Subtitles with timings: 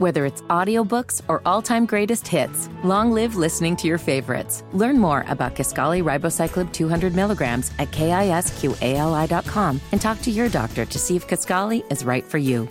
[0.00, 4.64] Whether it's audiobooks or all-time greatest hits, long live listening to your favorites.
[4.72, 10.98] Learn more about Kisqali Ribociclib 200 milligrams at kisqali.com and talk to your doctor to
[10.98, 12.66] see if Kisqali is right for you.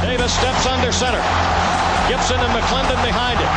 [0.00, 1.20] Davis steps under center.
[2.08, 3.52] Gibson and McClendon behind him.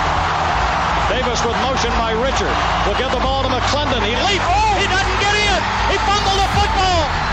[1.08, 2.52] Davis with motion by Richard.
[2.84, 4.04] Will give the ball to McClendon.
[4.04, 4.44] He leaps.
[4.44, 5.60] Oh, he doesn't get in.
[5.88, 7.33] He fumbled the football.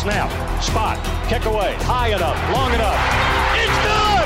[0.00, 0.96] Snap, spot,
[1.28, 2.96] kick away, high enough, long enough.
[3.52, 4.24] It's good!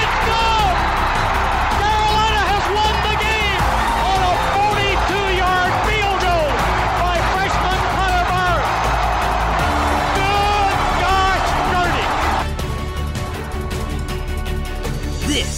[0.00, 0.74] It's good!
[1.76, 3.60] Carolina has won the game
[4.00, 6.48] on a 42-yard field goal
[7.04, 8.64] by freshman Connor Barth.
[10.16, 10.72] Good
[11.04, 12.08] gosh, dirty!
[15.28, 15.52] This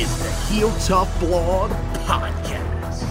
[0.00, 1.70] is the Heel Tough Blog
[2.08, 3.06] Podcast.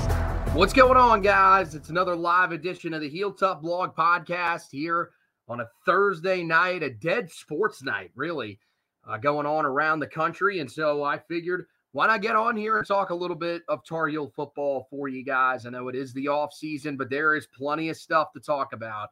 [0.54, 1.74] What's going on, guys?
[1.74, 5.12] It's another live edition of the Heel Tough Blog Podcast here
[5.50, 8.60] on a Thursday night, a dead sports night, really,
[9.08, 10.60] uh, going on around the country.
[10.60, 13.84] And so I figured, why not get on here and talk a little bit of
[13.84, 15.66] Tar Heel football for you guys?
[15.66, 18.74] I know it is the off season, but there is plenty of stuff to talk
[18.74, 19.10] about,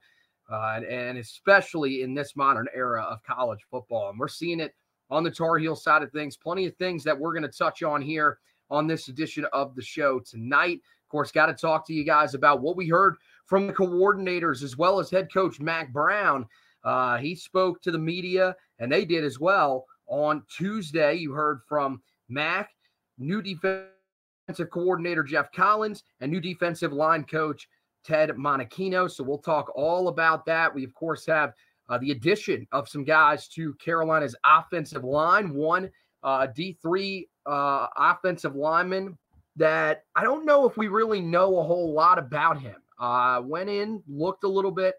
[0.52, 4.12] uh, and, especially in this modern era of college football.
[4.12, 4.76] And we're seeing it
[5.09, 6.38] on the Tar Heel side of things.
[6.38, 8.38] Plenty of things that we're going to touch on here
[8.70, 10.81] on this edition of the show tonight.
[11.03, 13.16] Of course, got to talk to you guys about what we heard
[13.47, 16.46] from the coordinators as well as head coach Mack Brown.
[16.84, 21.16] Uh, he spoke to the media, and they did as well on Tuesday.
[21.16, 22.69] You heard from Mack,
[23.18, 27.68] new defensive coordinator Geoff Collins, and new defensive line coach
[28.03, 29.09] Ted Monachino.
[29.09, 30.74] So we'll talk all about that.
[30.74, 31.53] We, of course, have
[31.90, 35.53] uh, the addition of some guys to Carolina's offensive line.
[35.53, 35.90] One
[36.24, 39.18] uh, D3 uh, offensive lineman
[39.56, 42.75] that I don't know if we really know a whole lot about him.
[43.00, 44.96] Uh, went in, looked a little bit,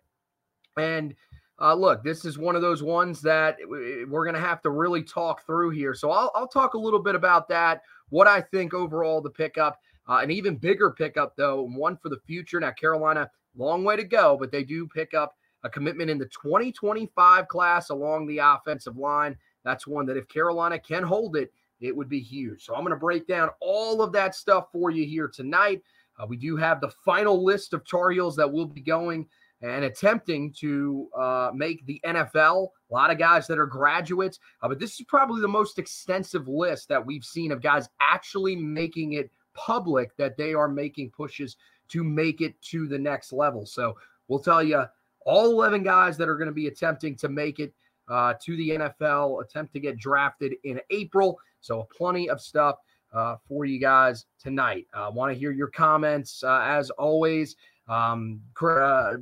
[0.77, 1.15] and
[1.61, 5.03] uh, look, this is one of those ones that we're going to have to really
[5.03, 5.93] talk through here.
[5.93, 9.81] So I'll, I'll, talk a little bit about that, what I think overall the pickup,
[10.09, 12.61] uh, an even bigger pickup though, one for the future.
[12.61, 15.35] Now Carolina, long way to go, but they do pick up
[15.65, 19.37] a commitment in the 2025 class along the offensive line.
[19.65, 22.65] That's one that if Carolina can hold it, it would be huge.
[22.65, 25.83] So I'm going to break down all of that stuff for you here tonight.
[26.19, 29.27] Uh, we do have the final list of Tar Heels that will be going
[29.61, 32.69] and attempting to uh, make the NFL.
[32.91, 36.49] A lot of guys that are graduates, uh, but this is probably the most extensive
[36.49, 41.57] list that we've seen of guys actually making it public that they are making pushes
[41.89, 43.67] to make it to the next level.
[43.67, 43.97] So
[44.29, 44.85] we'll tell you
[45.27, 47.75] all 11 guys that are going to be attempting to make it
[48.09, 51.39] uh, to the NFL, attempt to get drafted in April.
[51.61, 52.77] So plenty of stuff
[53.13, 54.87] uh, for you guys tonight.
[54.95, 57.57] I uh, want to hear your comments uh, as always.
[57.89, 59.15] Um, uh,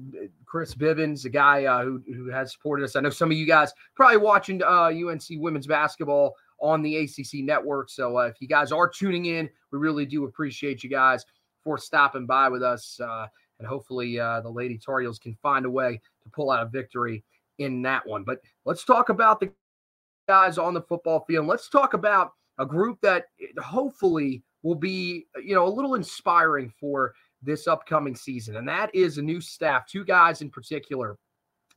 [0.44, 2.96] Chris Bivens, the guy uh, who, who has supported us.
[2.96, 7.90] I know some of you guys probably watching UNC women's basketball on the ACC network.
[7.90, 11.24] So if you guys are tuning in, we really do appreciate you guys
[11.62, 12.98] for stopping by with us.
[13.58, 17.22] and hopefully the Lady Tar Heels can find a way to pull out a victory
[17.58, 18.24] in that one.
[18.24, 19.52] But let's talk about the
[20.28, 21.46] guys on the football field.
[21.46, 23.26] Let's talk about a group that
[23.58, 28.56] hopefully will be, you know, a little inspiring for this upcoming season.
[28.56, 31.16] And that is a new staff, two guys in particular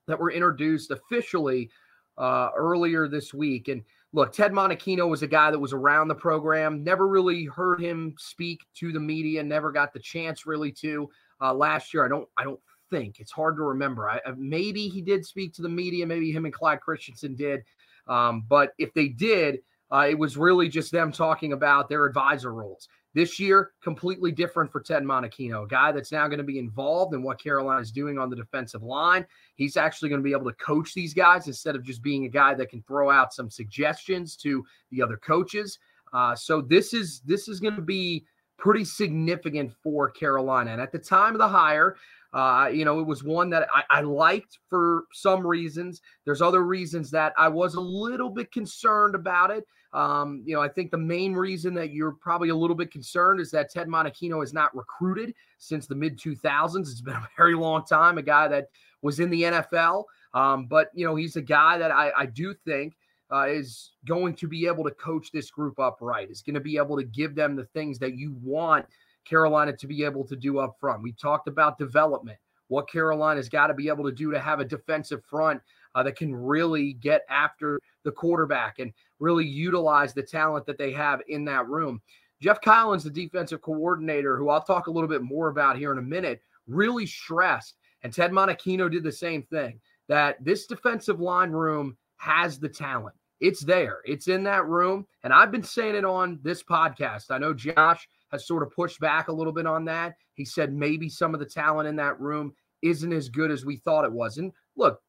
[0.08, 1.70] that were introduced officially
[2.18, 3.68] uh, earlier this week.
[3.68, 7.80] And look, Ted Monachino was a guy that was around the program, never really heard
[7.80, 11.10] him speak to the media, never got the chance really to
[11.42, 12.06] uh, last year.
[12.06, 12.60] I don't, I don't
[12.90, 14.10] think it's hard to remember.
[14.10, 17.62] I, maybe he did speak to the media, maybe him and Clyde Christensen did.
[18.08, 19.60] Um, but if they did,
[19.92, 22.88] uh, it was really just them talking about their advisor roles.
[23.16, 27.16] This year, completely different for Ted Monachino, a guy that's now going to be involved
[27.16, 29.26] in what Carolina is doing on the defensive line.
[29.56, 32.30] He's actually going to be able to coach these guys instead of just being a
[32.30, 35.80] guy that can throw out some suggestions to the other coaches.
[36.14, 38.26] Uh, so this is this is going to be
[38.58, 40.72] pretty significant for Carolina.
[40.72, 41.96] And at the time of the hire,
[42.34, 46.02] uh, you know, it was one that I, I, liked for some reasons.
[46.26, 49.66] There's other reasons that I was a little bit concerned about it.
[49.94, 53.40] Um, you know, I think the main reason that you're probably a little bit concerned
[53.40, 56.82] is that Ted Monachino has not recruited since the mid 2000s.
[56.82, 58.68] It's been a very long time, a guy that
[59.02, 60.04] was in the NFL.
[60.36, 62.94] Um, but, you know, he's a guy that I, I do think
[63.32, 66.60] uh, is going to be able to coach this group up right, is going to
[66.60, 68.86] be able to give them the things that you want
[69.30, 71.04] Carolina to be able to do up front.
[71.04, 72.38] We talked about development,
[72.68, 75.62] what Carolina's got to be able to do to have a defensive front
[75.96, 80.92] uh, that can really get after the quarterback and really utilize the talent that they
[80.92, 82.02] have in that room.
[82.42, 85.98] Geoff Collins, the defensive coordinator, who I'll talk a little bit more about here in
[85.98, 91.52] a minute, really stressed, and Ted Monachino did the same thing, that this defensive line
[91.52, 93.16] room has the talent.
[93.42, 94.00] It's there.
[94.06, 95.06] It's in that room.
[95.24, 97.26] And I've been saying it on this podcast.
[97.30, 100.16] I know Josh has sort of pushed back a little bit on that.
[100.34, 103.78] He said maybe some of the talent in that room isn't as good as we
[103.78, 104.38] thought it was.
[104.38, 105.02] And look,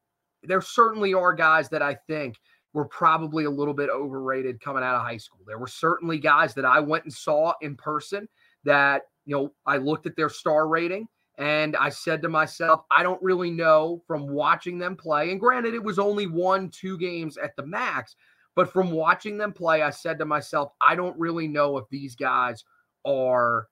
[0.43, 2.35] there certainly are guys that I think
[2.73, 5.41] were probably a little bit overrated coming out of high school.
[5.45, 8.27] There were certainly guys that I went and saw in person
[8.63, 11.07] that, you know, I looked at their star rating
[11.37, 15.31] and I said to myself, I don't really know from watching them play.
[15.31, 18.15] And granted, it was only one, two games at the max.
[18.55, 22.15] But from watching them play, I said to myself, I don't really know if these
[22.15, 22.63] guys
[23.05, 23.67] are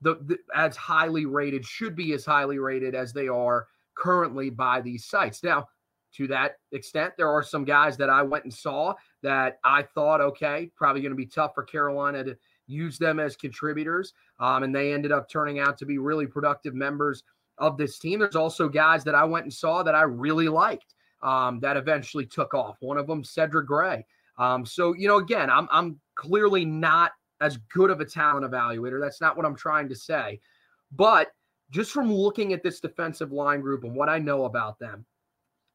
[0.00, 3.66] the, the, as highly rated, should be as highly rated as they are
[3.96, 5.42] currently by these sites.
[5.42, 5.68] Now,
[6.16, 10.20] to that extent, there are some guys that I went and saw that I thought,
[10.20, 14.12] okay, probably going to be tough for Carolina to use them as contributors.
[14.38, 17.24] Um, and they ended up turning out to be really productive members
[17.58, 18.20] of this team.
[18.20, 22.26] There's also guys that I went and saw that I really liked um, that eventually
[22.26, 22.76] took off.
[22.80, 24.04] One of them, Cedric Gray.
[24.38, 27.12] Um, so, you know, again, I'm, I'm clearly not
[27.44, 28.98] as good of a talent evaluator.
[28.98, 30.40] That's not what I'm trying to say.
[30.90, 31.28] But
[31.70, 35.04] just from looking at this defensive line group and what I know about them,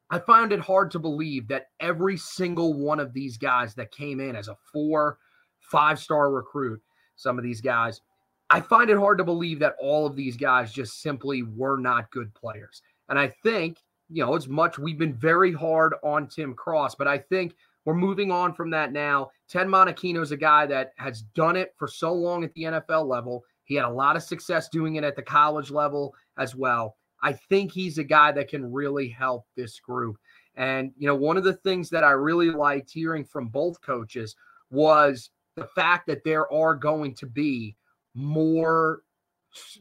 [0.09, 4.19] I found it hard to believe that every single one of these guys that came
[4.19, 5.19] in as a four,
[5.59, 6.81] five star recruit,
[7.15, 8.01] some of these guys,
[8.49, 12.09] I find it hard to believe that all of these guys just simply were not
[12.09, 12.81] good players.
[13.09, 13.77] And I think,
[14.09, 17.53] you know, as much we've been very hard on Tim Cross, but I think
[17.85, 19.29] we're moving on from that now.
[19.49, 23.43] Ted is a guy that has done it for so long at the NFL level.
[23.63, 26.95] He had a lot of success doing it at the college level as well.
[27.21, 30.17] I think he's a guy that can really help this group.
[30.55, 34.35] And, you know, one of the things that I really liked hearing from both coaches
[34.69, 37.75] was the fact that there are going to be
[38.13, 39.01] more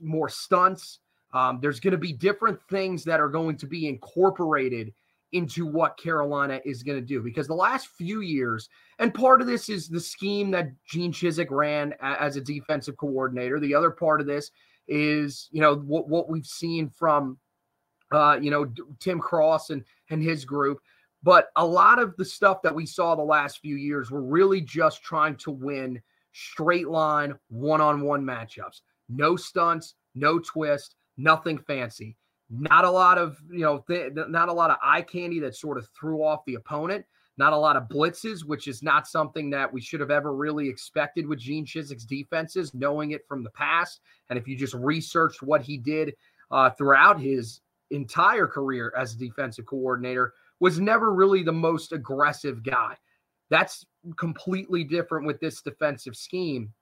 [0.01, 1.01] more stunts.
[1.35, 4.95] Um, there's going to be different things that are going to be incorporated
[5.33, 9.47] into what Carolina is going to do because the last few years, and part of
[9.47, 13.61] this is the scheme that Gene Chizik ran as a defensive coordinator.
[13.61, 14.51] The other part of this
[14.87, 17.39] is, you know, what, what we've seen from,
[18.11, 20.79] uh, you know, Tim Cross and, and his group.
[21.23, 24.61] But a lot of the stuff that we saw the last few years were really
[24.61, 26.01] just trying to win
[26.33, 28.81] straight line one on one matchups.
[29.09, 32.17] No stunts, no twist, nothing fancy
[32.51, 35.79] not a lot of you know th- not a lot of eye candy that sort
[35.79, 37.05] of threw off the opponent.
[37.37, 40.69] Not a lot of blitzes which is not something that we should have ever really
[40.69, 44.01] expected with gene chizik's defenses knowing it from the past.
[44.29, 46.15] And if you just researched what he did
[46.51, 52.65] uh, throughout his entire career as a defensive coordinator was never really the most aggressive
[52.65, 52.97] guy.
[53.51, 53.87] That's
[54.17, 56.73] completely different with this defensive scheme.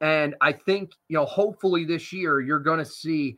[0.00, 3.36] And i think you know hopefully this year you're going to see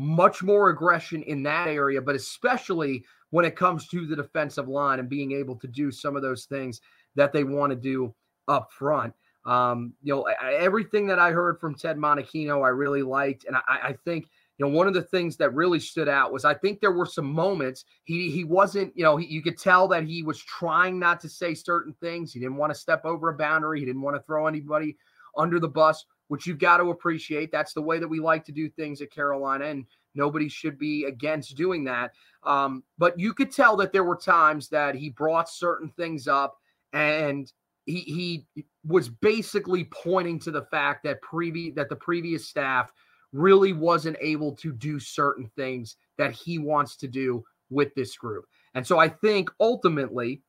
[0.00, 4.98] much more aggression in that area, but especially when it comes to the defensive line
[4.98, 6.80] and being able to do some of those things
[7.16, 8.14] that they want to do
[8.48, 9.12] up front.
[9.44, 13.60] Um, you know, everything that I heard from Ted Monachino, I really liked, and I,
[13.68, 16.80] I think you know one of the things that really stood out was I think
[16.80, 20.22] there were some moments he he wasn't you know he, you could tell that he
[20.22, 22.32] was trying not to say certain things.
[22.32, 23.80] He didn't want to step over a boundary.
[23.80, 24.96] He didn't want to throw anybody
[25.36, 27.50] under the bus which you've got to appreciate.
[27.50, 29.84] That's the way that we like to do things at Carolina, and
[30.14, 32.12] nobody should be against doing that.
[32.44, 36.56] Um, but you could tell that there were times that he brought certain things up,
[36.92, 37.52] and
[37.84, 42.92] he he was basically pointing to the fact that previous that the previous staff
[43.32, 48.44] really wasn't able to do certain things that he wants to do with this group.
[48.74, 50.42] And so I think ultimately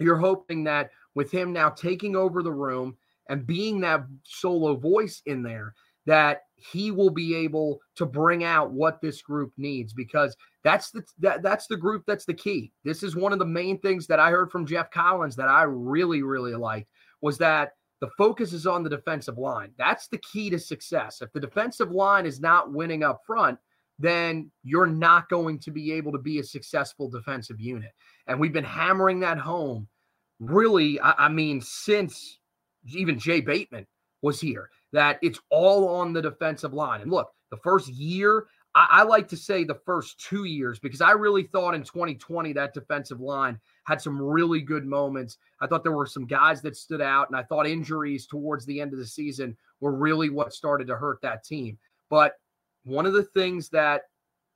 [0.00, 2.96] you're hoping that with him now taking over the room
[3.28, 5.74] and being that solo voice in there
[6.06, 11.02] that he will be able to bring out what this group needs because that's the
[11.18, 12.72] that, that's the group that's the key.
[12.84, 15.62] This is one of the main things that I heard from Geoff Collins that I
[15.62, 16.88] really really liked
[17.20, 19.70] was that the focus is on the defensive line.
[19.78, 21.22] That's the key to success.
[21.22, 23.58] If the defensive line is not winning up front,
[23.98, 27.92] then you're not going to be able to be a successful defensive unit.
[28.26, 29.88] And we've been hammering that home
[30.40, 32.38] really, I, I mean, since
[32.86, 33.86] even Jay Bateman
[34.22, 37.00] was here, that it's all on the defensive line.
[37.00, 41.00] And look, the first year, I, I, like to say the first two years because
[41.00, 45.38] I really thought in 2020 that defensive line had some really good moments.
[45.60, 48.80] I thought there were some guys that stood out, and I thought injuries towards the
[48.80, 51.78] end of the season were really what started to hurt that team.
[52.10, 52.34] But
[52.84, 54.02] one of the things that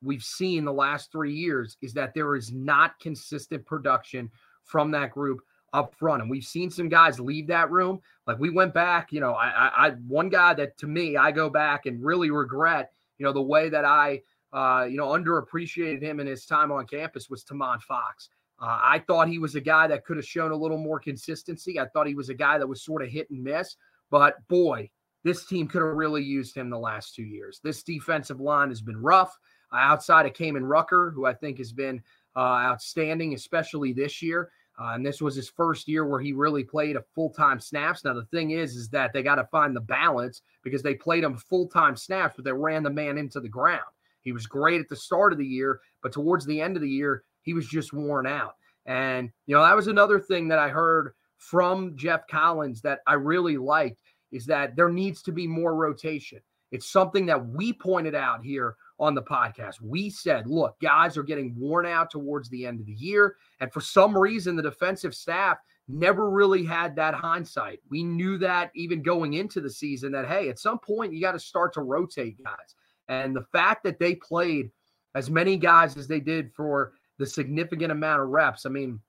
[0.02, 4.30] we've seen the last three years is that there is not consistent production
[4.64, 5.40] from that group
[5.72, 6.22] up front.
[6.22, 8.00] And we've seen some guys leave that room.
[8.26, 11.30] Like we went back, you know, I, I, I one guy that to me, I
[11.30, 14.22] go back and really regret, you know, the way that I,
[14.52, 18.30] uh, you know, underappreciated him in his time on campus was Tomon Fox.
[18.60, 21.78] Uh, I thought he was a guy that could have shown a little more consistency.
[21.78, 23.76] I thought he was a guy that was sort of hit and miss.
[24.10, 24.90] But boy,
[25.22, 27.60] this team could have really used him the last two years.
[27.62, 29.37] This defensive line has been rough.
[29.70, 32.02] Outside of Kaimon Rucker, who I think has been
[32.34, 34.50] uh, outstanding, especially this year.
[34.80, 38.04] Uh, and this was his first year where he really played a full time snaps.
[38.04, 41.25] Now the thing is, is that they got to find the balance because they played
[41.25, 43.82] him full time snaps, but they ran the man into the ground.
[44.20, 46.88] He was great at the start of the year, but towards the end of the
[46.88, 48.54] year, he was just worn out.
[48.87, 53.14] And you know that was another thing that I heard from Geoff Collins that I
[53.14, 54.00] really liked
[54.32, 56.40] is that there needs to be more rotation.
[56.70, 59.80] It's something that we pointed out here on the podcast.
[59.80, 63.36] We said, look, guys are getting worn out towards the end of the year.
[63.60, 67.80] And for some reason, the defensive staff never really had that hindsight.
[67.88, 71.32] We knew that even going into the season that, hey, at some point, you got
[71.32, 72.74] to start to rotate guys.
[73.08, 74.70] And the fact that they played
[75.14, 79.00] as many guys as they did for the significant amount of reps, I mean,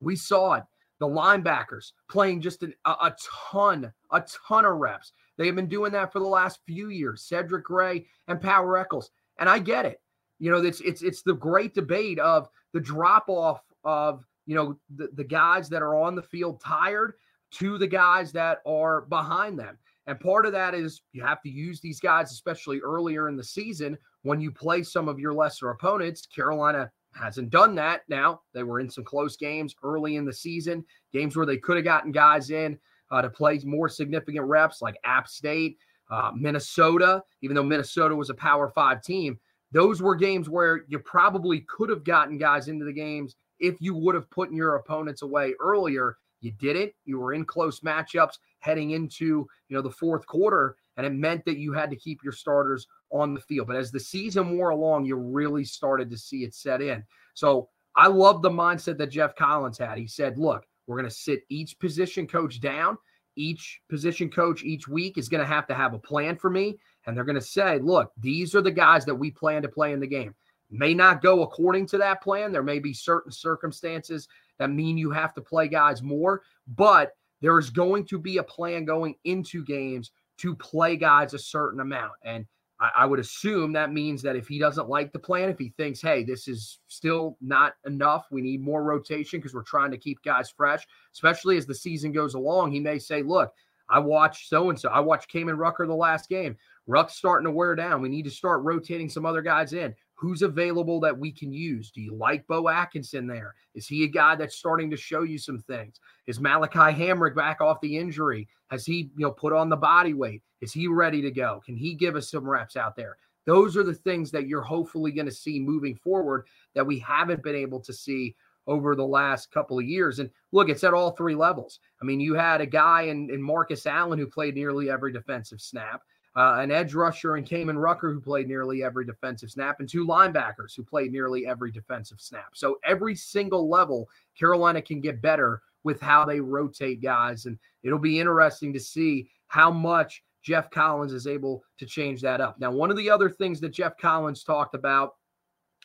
[0.00, 0.64] we saw it.
[1.00, 3.16] The linebackers playing just an, a, a
[3.50, 5.12] ton, a ton of reps.
[5.36, 7.22] They have been doing that for the last few years.
[7.22, 10.00] Cedric Gray and Power Echols, and I get it.
[10.38, 14.76] You know, it's it's it's the great debate of the drop off of you know
[14.96, 17.14] the, the guys that are on the field tired
[17.52, 19.78] to the guys that are behind them.
[20.06, 23.44] And part of that is you have to use these guys, especially earlier in the
[23.44, 26.26] season when you play some of your lesser opponents.
[26.26, 28.42] Carolina hasn't done that now.
[28.52, 31.84] They were in some close games early in the season, games where they could have
[31.84, 32.78] gotten guys in
[33.14, 35.78] uh, to play more significant reps like App State,
[36.10, 39.38] uh, Minnesota, even though Minnesota was a Power Five team.
[39.70, 43.94] Those were games where you probably could have gotten guys into the games if you
[43.94, 46.16] would have put your opponents away earlier.
[46.40, 46.92] You didn't.
[47.04, 51.44] You were in close matchups heading into you know the fourth quarter, and it meant
[51.44, 53.68] that you had to keep your starters on the field.
[53.68, 57.04] But as the season wore along, you really started to see it set in.
[57.34, 59.98] So I love the mindset that Geoff Collins had.
[59.98, 62.98] He said, "Look, we're going to sit each position coach down.
[63.36, 66.78] Each position coach each week is going to have to have a plan for me.
[67.06, 69.92] And they're going to say, look, these are the guys that we plan to play
[69.92, 70.34] in the game.
[70.70, 72.52] May not go according to that plan.
[72.52, 76.42] There may be certain circumstances that mean you have to play guys more,
[76.76, 81.38] but there is going to be a plan going into games to play guys a
[81.38, 82.12] certain amount.
[82.24, 82.46] And
[82.84, 85.72] I, I would assume that means that if he doesn't like the plan, if he
[85.76, 89.98] thinks, hey, this is still not enough, we need more rotation because we're trying to
[89.98, 93.52] keep guys fresh, especially as the season goes along, he may say, look,
[93.88, 94.88] I watched so and so.
[94.90, 96.56] I watched Kaimon Rucker the last game.
[96.86, 98.02] Ruck's starting to wear down.
[98.02, 99.94] We need to start rotating some other guys in.
[100.16, 101.90] Who's available that we can use?
[101.90, 103.54] Do you like Beau Atkinson there?
[103.74, 106.00] Is he a guy that's starting to show you some things?
[106.26, 108.48] Is Malachi Hamrick back off the injury?
[108.70, 110.42] Has he, you know, put on the body weight?
[110.64, 111.62] Is he ready to go?
[111.64, 113.16] Can he give us some reps out there?
[113.46, 117.42] Those are the things that you're hopefully going to see moving forward that we haven't
[117.42, 118.34] been able to see
[118.66, 120.18] over the last couple of years.
[120.18, 121.78] And look, it's at all three levels.
[122.00, 125.60] I mean, you had a guy in, in Marcus Allen who played nearly every defensive
[125.60, 126.02] snap
[126.36, 130.04] uh, an edge rusher and Kaimon Rucker who played nearly every defensive snap, and two
[130.04, 132.48] linebackers who played nearly every defensive snap.
[132.54, 137.98] So every single level, Carolina can get better with how they rotate guys, and it'll
[137.98, 142.60] be interesting to see how much Geoff Collins is able to change that up.
[142.60, 145.14] Now, one of the other things that Geoff Collins talked about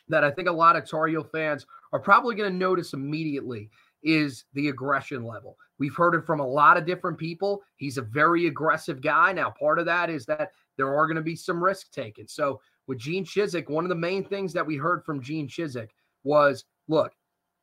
[0.08, 3.70] that I think a lot of Tar Heel fans are probably going to notice immediately
[4.02, 5.56] is the aggression level.
[5.78, 7.62] We've heard it from a lot of different people.
[7.76, 9.32] He's a very aggressive guy.
[9.32, 12.28] Now, part of that is that there are going to be some risk taken.
[12.28, 15.90] So, with Gene Chizik, one of the main things that we heard from Gene Chizik
[16.24, 17.12] was look,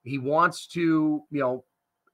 [0.03, 1.65] he wants to, you know,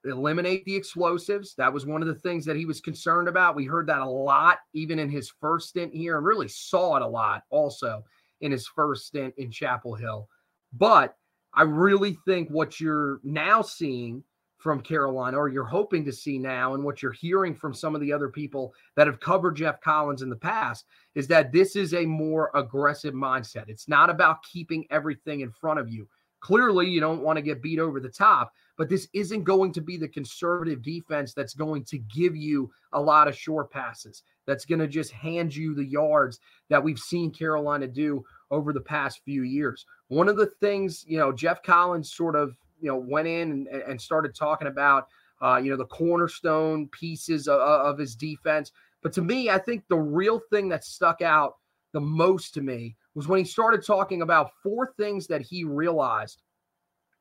[0.05, 1.55] eliminate the explosives.
[1.55, 3.55] That was one of the things that he was concerned about.
[3.55, 7.01] We heard that a lot, even in his first stint here, and really saw it
[7.01, 8.03] a lot also
[8.41, 10.27] in his first stint in Chapel Hill.
[10.73, 11.15] But
[11.53, 14.23] I really think what you're now seeing
[14.57, 18.01] from Carolina, or you're hoping to see now, and what you're hearing from some of
[18.01, 21.93] the other people that have covered Geoff Collins in the past, is that this is
[21.93, 23.67] a more aggressive mindset.
[23.67, 26.07] It's not about keeping everything in front of you.
[26.39, 29.81] Clearly, you don't want to get beat over the top, but this isn't going to
[29.81, 34.65] be the conservative defense that's going to give you a lot of short passes, that's
[34.65, 36.39] going to just hand you the yards
[36.69, 39.85] that we've seen Carolina do over the past few years.
[40.07, 43.67] One of the things, you know, Geoff Collins sort of you know went in and,
[43.67, 45.07] and started talking about
[45.41, 48.71] uh, you know the cornerstone pieces of, of his defense.
[49.01, 51.55] But to me, I think the real thing that stuck out
[51.93, 56.41] the most to me was when he started talking about four things that he realized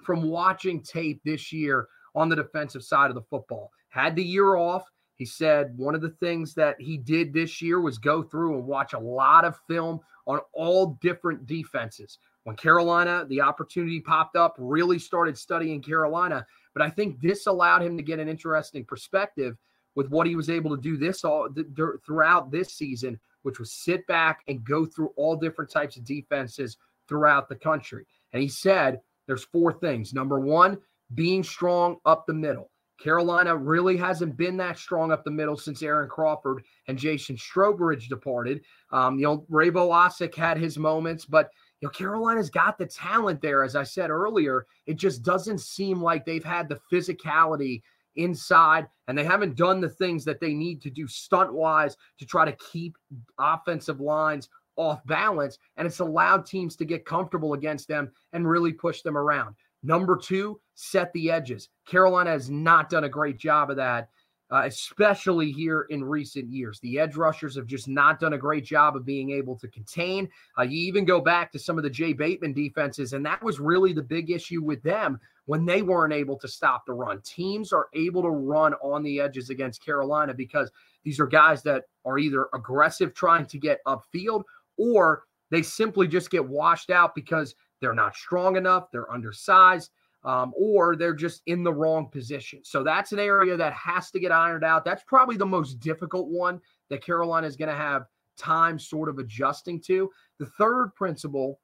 [0.03, 3.71] from watching tape this year on the defensive side of the football.
[3.89, 4.85] Had the year off.
[5.17, 8.67] He said one of the things that he did this year was go through and
[8.67, 14.57] watch a lot of film on all different defenses when Carolina, the opportunity popped up,
[14.59, 16.45] really started studying Carolina.
[16.75, 19.57] But I think this allowed him to get an interesting perspective
[19.95, 21.67] with what he was able to do this all th-
[22.05, 26.79] throughout this season, which was sit back and go through all different types of defenses
[27.09, 28.07] throughout the country.
[28.33, 30.13] And he said there's four things.
[30.13, 30.79] Number one,
[31.15, 32.71] being strong up the middle.
[33.03, 38.09] Carolina really hasn't been that strong up the middle since Aaron Crawford and Jason Strowbridge
[38.09, 38.63] departed.
[38.93, 41.51] Um, you know, Ray Vohasek had his moments, but
[41.81, 43.65] you know, Carolina's got the talent there.
[43.65, 47.83] As I said earlier, it just doesn't seem like they've had the physicality
[48.15, 52.27] inside and they haven't done the things that they need to do stunt wise to
[52.27, 52.97] try to keep
[53.39, 55.59] offensive lines off balance.
[55.77, 59.55] And it's allowed teams to get comfortable against them and really push them around.
[59.83, 61.69] Number two, set the edges.
[61.87, 64.09] Carolina has not done a great job of that
[64.53, 66.79] uh, especially here in recent years.
[66.81, 70.29] The edge rushers have just not done a great job of being able to contain.
[70.59, 73.59] Uh, you even go back to some of the Jay Bateman defenses, and that was
[73.59, 77.23] really the big issue with them when they weren't able to stop the run.
[77.23, 80.71] Teams are able to run on the edges against Carolina because
[81.03, 84.43] these are guys that are either aggressive trying to get upfield
[84.83, 89.91] or they simply just get washed out because they're not strong enough, they're undersized
[90.25, 92.61] um, or they're just in the wrong position.
[92.65, 94.85] So that's an area that has to get ironed out.
[94.85, 98.07] That's probably the most difficult one that Carolina is going to have
[98.39, 100.11] time sort of adjusting to.
[100.39, 101.61] The third principle,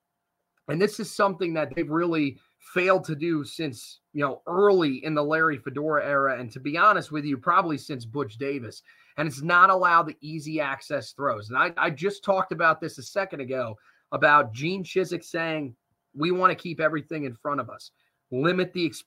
[0.68, 2.38] and this is something that they've really
[2.74, 6.76] failed to do since you know early in the Larry Fedora era, and to be
[6.76, 8.82] honest with you, probably since Butch Davis.
[9.18, 11.50] And it's not allow the easy access throws.
[11.50, 13.76] And I, I just talked about this a second ago
[14.12, 15.74] about Gene Chizik saying
[16.14, 17.90] we want to keep everything in front of us
[18.30, 19.04] limit the ex-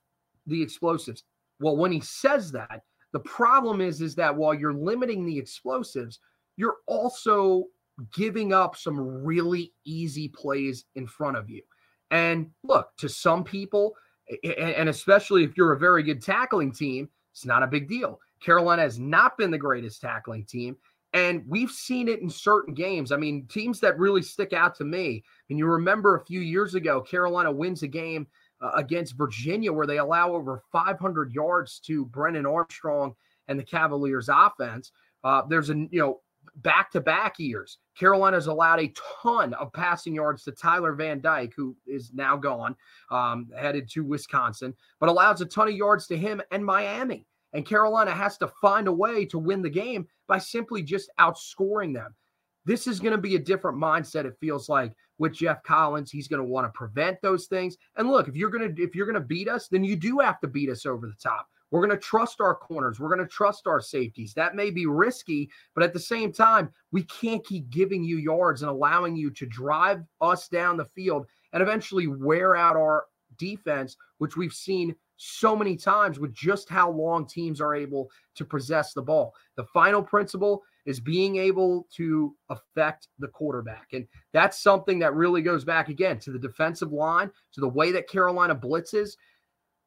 [0.48, 1.24] the explosives.
[1.60, 6.20] Well, when he says that, the problem is is that while you're limiting the explosives,
[6.58, 7.66] you're also
[8.14, 11.62] giving up some really easy plays in front of you.
[12.10, 13.96] And look, to some people,
[14.44, 18.20] and especially if you're a very good tackling team, it's not a big deal.
[18.42, 20.76] Carolina has not been the greatest tackling team.
[21.14, 23.12] And we've seen it in certain games.
[23.12, 25.24] I mean, teams that really stick out to me.
[25.50, 28.28] And you remember a few years ago, Carolina wins a game
[28.62, 33.14] uh, against Virginia, where they allow over 500 yards to Brennan Armstrong
[33.48, 34.92] and the Cavaliers offense.
[35.24, 36.22] Uh, there's a, you know,
[36.58, 37.78] back to back years.
[37.98, 42.76] Carolina's allowed a ton of passing yards to Tyler Van Dyke, who is now gone,
[43.10, 47.26] um, headed to Wisconsin, but allows a ton of yards to him and Miami.
[47.54, 51.94] And Carolina has to find a way to win the game by simply just outscoring
[51.94, 52.16] them.
[52.66, 56.12] This is going to be a different mindset, it feels like, with Geoff Collins.
[56.12, 57.76] He's going to want to prevent those things.
[57.98, 60.20] And look, if you're going to if you're going to beat us, then you do
[60.20, 61.48] have to beat us over the top.
[61.72, 63.00] We're going to trust our corners.
[63.00, 64.34] We're going to trust our safeties.
[64.34, 68.62] That may be risky, but at the same time, we can't keep giving you yards
[68.62, 73.06] and allowing you to drive us down the field and eventually wear out our
[73.38, 78.44] defense, which we've seen so many times with just how long teams are able to
[78.44, 79.36] possess the ball.
[79.56, 83.90] The final principle is being able to affect the quarterback.
[83.94, 87.92] And that's something that really goes back again to the defensive line, to the way
[87.92, 89.12] that Carolina blitzes.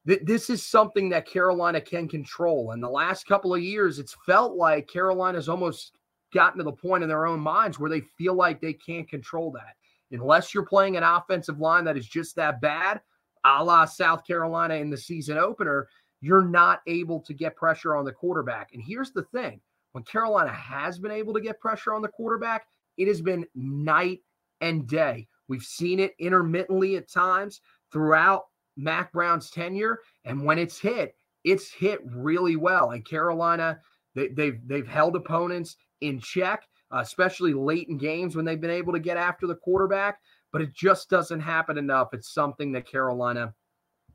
[0.04, 2.70] This is something that Carolina can control.
[2.70, 5.98] And the last couple of years, it's felt like Carolina's almost
[6.32, 9.50] gotten to the point in their own minds where they feel like they can't control
[9.52, 9.74] that.
[10.12, 13.00] Unless you're playing an offensive line that is just that bad,
[13.44, 15.88] a la South Carolina in the season opener,
[16.20, 18.70] you're not able to get pressure on the quarterback.
[18.72, 19.60] And here's the thing
[19.92, 24.20] when Carolina has been able to get pressure on the quarterback, it has been night
[24.60, 25.28] and day.
[25.48, 27.60] We've seen it intermittently at times
[27.92, 28.44] throughout
[28.76, 30.00] Mack Brown's tenure.
[30.24, 32.90] And when it's hit, it's hit really well.
[32.90, 33.78] And Carolina,
[34.14, 38.92] they, they've they've held opponents in check, especially late in games when they've been able
[38.92, 40.20] to get after the quarterback.
[40.54, 42.14] But it just doesn't happen enough.
[42.14, 43.52] It's something that Carolina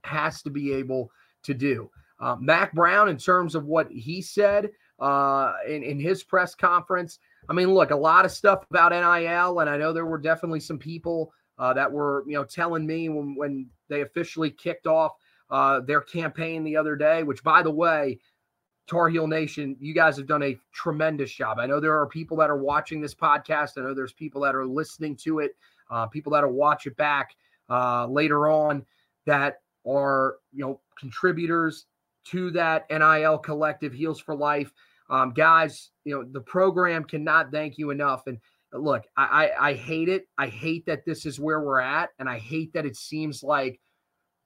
[0.06, 1.12] has to be able
[1.44, 1.92] to do.
[2.18, 7.20] Uh, Mack Brown, in terms of what he said uh, in, in his press conference,
[7.50, 10.62] I mean, look, a lot of stuff about NIL, and I know there were definitely
[10.62, 15.12] some people uh, that were, you know, telling me when when they officially kicked off
[15.50, 17.24] uh, their campaign the other day.
[17.24, 18.20] Which, by the way,
[18.88, 21.60] Tar Heel Nation, you guys have done a tremendous job.
[21.60, 23.78] I know there are people that are watching this podcast.
[23.78, 25.52] I know there's people that are listening to it,
[25.90, 27.36] uh, people that will watch it back
[27.70, 28.86] uh, later on
[29.26, 31.86] that are, you know, contributors
[32.26, 34.72] to that NIL collective Heels for Life.
[35.10, 38.28] Um, guys, you know, the program cannot thank you enough.
[38.28, 38.38] And
[38.74, 40.28] look, I, I, I hate it.
[40.38, 42.10] I hate that this is where we're at.
[42.20, 43.80] And I hate that it seems like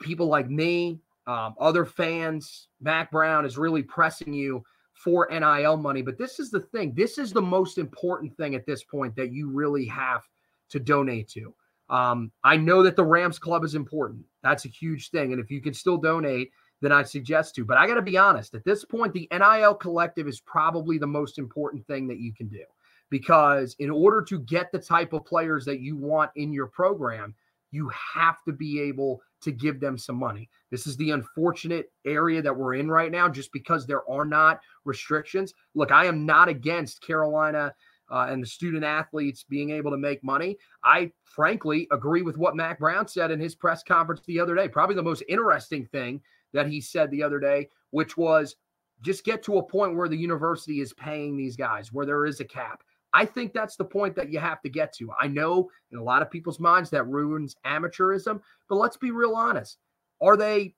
[0.02, 6.02] people like me, um, other fans, Mack Brown is really pressing you for NIL money.
[6.02, 6.94] But this is the thing.
[6.96, 10.22] This is the most important thing at this point that you really have
[10.70, 11.54] to donate to.
[11.90, 14.24] Um, I know that the Rams Club is important.
[14.42, 15.32] That's a huge thing.
[15.32, 17.66] And if you can still donate, then I suggest to.
[17.66, 21.08] But I got to be honest, at this point, the NIL collective is probably the
[21.08, 22.64] most important thing that you can do
[23.10, 27.36] because in order to get the type of players that you want in your program,
[27.70, 30.50] you have to be able to give them some money.
[30.72, 34.62] This is the unfortunate area that we're in right now, just because there are not
[34.86, 35.54] restrictions.
[35.76, 37.74] Look, I am not against Carolina
[38.10, 40.58] uh, and the student athletes being able to make money.
[40.84, 44.68] I frankly agree with what Mack Brown said in his press conference the other day.
[44.68, 46.22] Probably the most interesting thing
[46.54, 48.56] that he said the other day, which was
[49.02, 52.40] just get to a point where the university is paying these guys, where there is
[52.40, 52.84] a cap.
[53.14, 55.12] I think that's the point that you have to get to.
[55.20, 59.36] I know in a lot of people's minds that ruins amateurism, but let's be real
[59.36, 59.78] honest.
[60.22, 60.74] Are they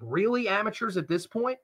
[0.00, 1.58] really amateurs at this point?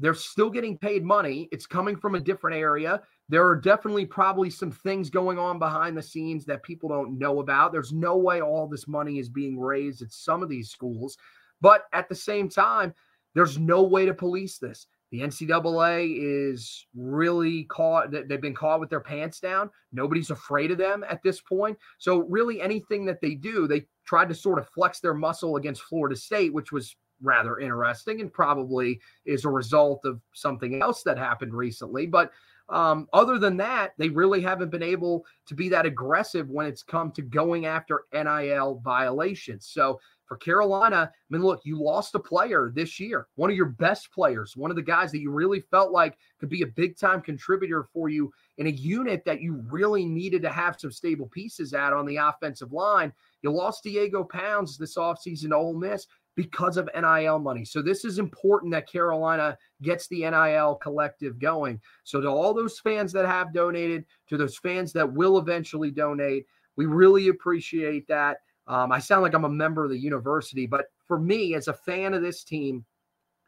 [0.00, 1.48] They're still getting paid money.
[1.52, 3.02] It's coming from a different area.
[3.30, 7.38] There are definitely probably some things going on behind the scenes that people don't know
[7.38, 7.70] about.
[7.70, 11.16] There's no way all this money is being raised at some of these schools.
[11.60, 12.92] But at the same time,
[13.34, 14.88] there's no way to police this.
[15.12, 16.16] The NCAA
[16.50, 19.70] is really caught, they've been caught with their pants down.
[19.92, 21.78] Nobody's afraid of them at this point.
[21.98, 25.82] So, really, anything that they do, they tried to sort of flex their muscle against
[25.82, 31.18] Florida State, which was rather interesting and probably is a result of something else that
[31.18, 32.06] happened recently.
[32.06, 32.32] But
[32.70, 36.82] um, other than that, they really haven't been able to be that aggressive when it's
[36.82, 39.66] come to going after NIL violations.
[39.66, 39.98] So
[40.30, 44.12] for Carolina, I mean, look, you lost a player this year, one of your best
[44.12, 47.20] players, one of the guys that you really felt like could be a big time
[47.20, 51.74] contributor for you in a unit that you really needed to have some stable pieces
[51.74, 53.12] at on the offensive line.
[53.42, 57.64] You lost Diego Pounds this offseason to Ole Miss because of NIL money.
[57.64, 61.80] So this is important that Carolina gets the NIL collective going.
[62.04, 66.46] So to all those fans that have donated, to those fans that will eventually donate,
[66.76, 68.38] we really appreciate that.
[68.66, 71.74] Um, I sound like I'm a member of the university, but for me, as a
[71.74, 72.84] fan of this team,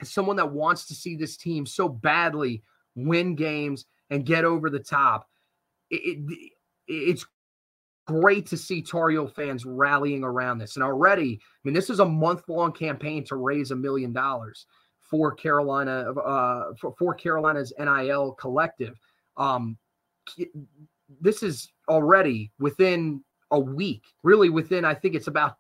[0.01, 2.63] as someone that wants to see this team so badly
[2.97, 5.29] win games and get over the top,
[5.91, 6.53] it, it,
[6.89, 7.25] it's
[8.07, 10.77] great to see Tar fans rallying around this.
[10.77, 14.67] And already, I mean, this is a month long campaign to raise a million dollars
[14.99, 18.99] for Carolina, uh, for, for Carolina's NIL collective.
[19.37, 19.77] Um,
[21.21, 25.57] this is already within a week, really within, I think it's about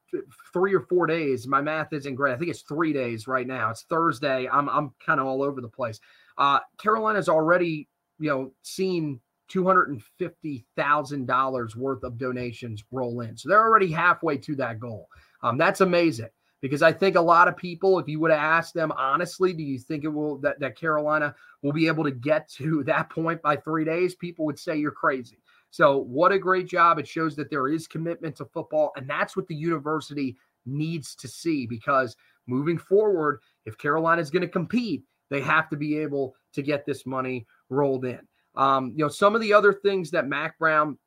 [0.52, 1.46] three or four days.
[1.46, 2.32] My math isn't great.
[2.32, 3.70] I think it's three days right now.
[3.70, 4.48] It's Thursday.
[4.48, 6.00] I'm, I'm kind of all over the place.
[6.38, 9.20] Uh, Carolina's already, you know, seen
[9.52, 13.36] $250,000 worth of donations roll in.
[13.36, 15.08] So they're already halfway to that goal.
[15.42, 18.72] Um, that's amazing because I think a lot of people, if you would have asked
[18.72, 22.48] them honestly, do you think it will that, that Carolina will be able to get
[22.52, 24.14] to that point by three days?
[24.14, 25.38] People would say you're crazy.
[25.70, 26.98] So, what a great job.
[26.98, 28.92] It shows that there is commitment to football.
[28.96, 30.36] And that's what the university
[30.66, 35.76] needs to see because moving forward, if Carolina is going to compete, they have to
[35.76, 38.20] be able to get this money rolled in.
[38.54, 40.98] Um, you know, some of the other things that Mack Brown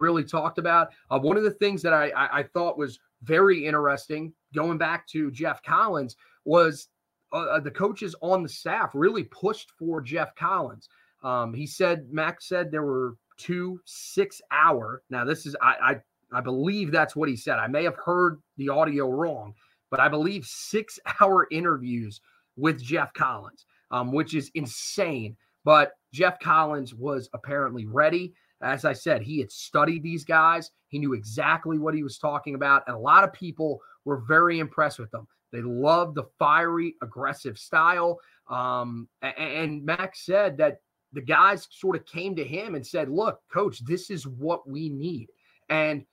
[0.00, 0.88] really talked about.
[1.10, 5.06] Uh, one of the things that I, I, I, thought was very interesting, going back
[5.08, 6.88] to Geoff Collins, was
[7.32, 10.88] uh, uh the coaches on the staff really pushed for Geoff Collins.
[11.22, 15.02] Um, he said Mack said there were two six hour.
[15.10, 16.00] Now, this is, I,
[16.32, 17.58] I, I believe that's what he said.
[17.58, 19.54] I may have heard the audio wrong,
[19.90, 22.20] but I believe six hour interviews
[22.56, 25.36] with Jeff Collins, um, which is insane.
[25.64, 28.34] But Geoff Collins was apparently ready.
[28.62, 30.70] As I said, he had studied these guys.
[30.88, 32.82] He knew exactly what he was talking about.
[32.86, 35.26] And a lot of people were very impressed with them.
[35.52, 38.20] They loved the fiery, aggressive style.
[38.48, 40.80] Um, and, and Max said that
[41.12, 44.88] the guys sort of came to him and said, Look, coach, this is what we
[44.88, 45.28] need.
[45.68, 46.04] And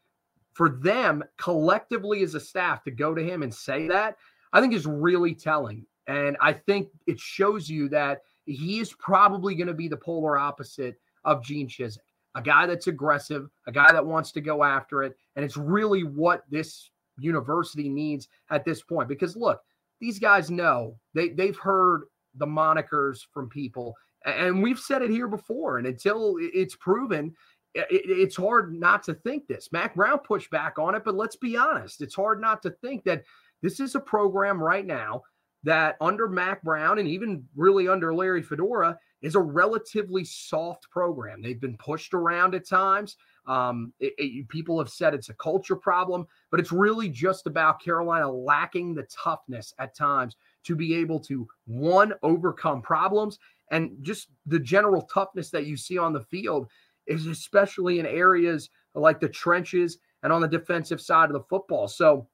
[0.54, 4.18] for them collectively as a staff to go to him and say that,
[4.54, 5.86] I think is really telling.
[6.08, 10.38] And I think it shows you that he is probably going to be the polar
[10.38, 11.98] opposite of Gene Chizik,
[12.36, 15.16] a guy that's aggressive, a guy that wants to go after it.
[15.36, 19.10] And it's really what this university needs at this point.
[19.10, 19.62] Because look,
[20.00, 22.04] these guys know they, they've heard
[22.36, 23.96] the monikers from people.
[24.26, 25.78] And we've said it here before.
[25.78, 27.36] And until it's proven,
[27.74, 29.70] it's hard not to think this.
[29.72, 32.02] Mack Brown pushed back on it, but let's be honest.
[32.02, 33.24] It's hard not to think that
[33.62, 35.24] this is a program right now
[35.64, 41.42] that under Mack Brown and even really under Larry Fedora is a relatively soft program.
[41.42, 43.18] They've been pushed around at times.
[43.48, 47.82] Um, it, it, people have said it's a culture problem, but it's really just about
[47.82, 53.40] Carolina lacking the toughness at times to be able to one overcome problems
[53.72, 56.68] and just the general toughness that you see on the field
[57.06, 61.88] is especially in areas like the trenches and on the defensive side of the football.
[61.88, 62.28] So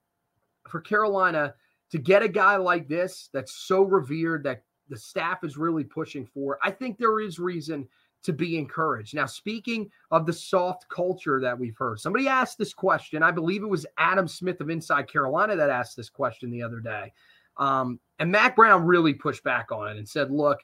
[0.67, 1.53] for Carolina
[1.93, 6.25] to get a guy like this that's so revered that the staff is really pushing
[6.25, 7.87] for, I think there is reason
[8.23, 9.13] to be encouraged.
[9.13, 13.21] Now, speaking of the soft culture that we've heard, somebody asked this question.
[13.21, 16.79] I believe it was Adam Smith of Inside Carolina that asked this question the other
[16.79, 17.13] day.
[17.57, 20.61] Um, and Mack Brown really pushed back on it and said, look,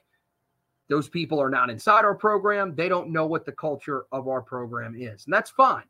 [0.88, 2.74] those people are not inside our program.
[2.74, 5.26] They don't know what the culture of our program is.
[5.26, 5.84] And that's fine.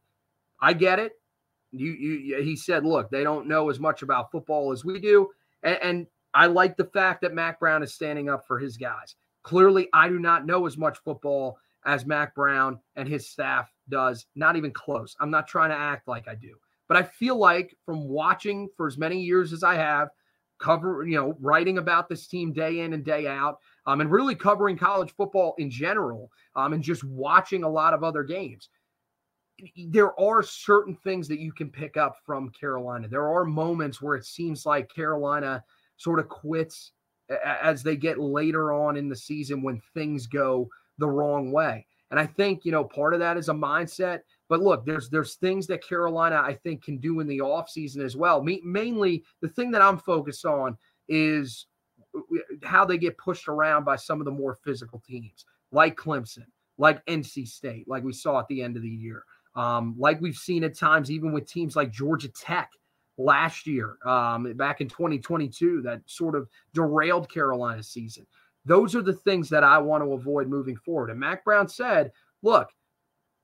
[0.61, 1.19] I get it.
[1.73, 5.29] You, you, he said, look, they don't know as much about football as we do.
[5.63, 9.15] And, and I like the fact that Mack Brown is standing up for his guys.
[9.43, 14.27] Clearly, I do not know as much football as Mack Brown and his staff does.
[14.35, 15.17] Not even close.
[15.21, 16.57] I'm not trying to act like I do.
[16.89, 20.09] But I feel like from watching for as many years as I have,
[20.59, 24.35] cover, you know, writing about this team day in and day out, um, and really
[24.35, 28.69] covering college football in general, um, and just watching a lot of other games
[29.89, 33.09] there are certain things that you can pick up from Carolina.
[33.09, 35.63] There are moments where it seems like Carolina
[35.97, 36.93] sort of quits
[37.45, 40.69] as they get later on in the season when things go
[40.99, 41.87] the wrong way.
[42.11, 44.21] And I think, you know, part of that is a mindset.
[44.49, 48.17] But look, there's there's things that Carolina I think can do in the offseason as
[48.17, 48.43] well.
[48.43, 50.77] Me, mainly the thing that I'm focused on
[51.09, 51.67] is
[52.65, 56.47] how they get pushed around by some of the more physical teams like Clemson,
[56.79, 60.37] like NC State, like we saw at the end of the year um, like we've
[60.37, 62.71] seen at times, even with teams like Georgia Tech
[63.19, 68.27] last year, um, back in 2022, that sort of derailed Carolina's season.
[68.65, 71.11] Those are the things that I want to avoid moving forward.
[71.11, 72.69] And Mack Brown said, look,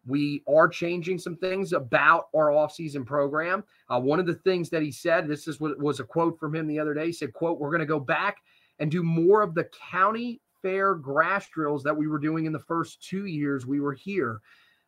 [0.07, 3.65] we are changing some things about our offseason program.
[3.89, 6.55] Uh, one of the things that he said, this is what was a quote from
[6.55, 7.07] him the other day.
[7.07, 8.37] He said, quote, we're going to go back
[8.79, 12.59] and do more of the county fair grass drills that we were doing in the
[12.59, 14.41] first two years we were here.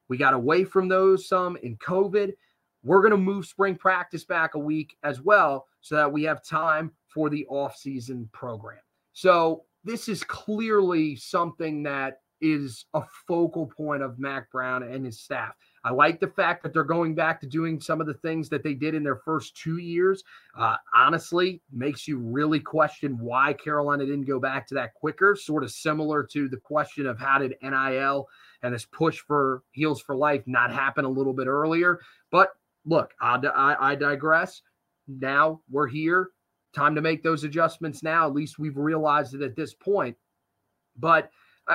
[0.08, 2.32] We got away from those some in COVID.
[2.82, 6.44] We're going to move spring practice back a week as well so that we have
[6.44, 8.78] time for the off-season program.
[9.12, 15.20] So this is clearly something that is a focal point of Mack Brown and his
[15.20, 15.54] staff.
[15.84, 18.62] I like the fact that they're going back to doing some of the things that
[18.62, 20.22] they did in their first two years.
[20.56, 25.64] Uh, honestly, makes you really question why Carolina didn't go back to that quicker, sort
[25.64, 28.28] of similar to the question of how did NIL
[28.62, 32.00] and this push for Heels for Life not happen a little bit earlier.
[32.30, 32.50] But
[32.84, 34.62] look, I, I, I digress.
[35.06, 36.30] Now we're here.
[36.74, 38.26] Time to make those adjustments now.
[38.26, 40.16] At least we've realized it at this point.
[40.96, 41.30] But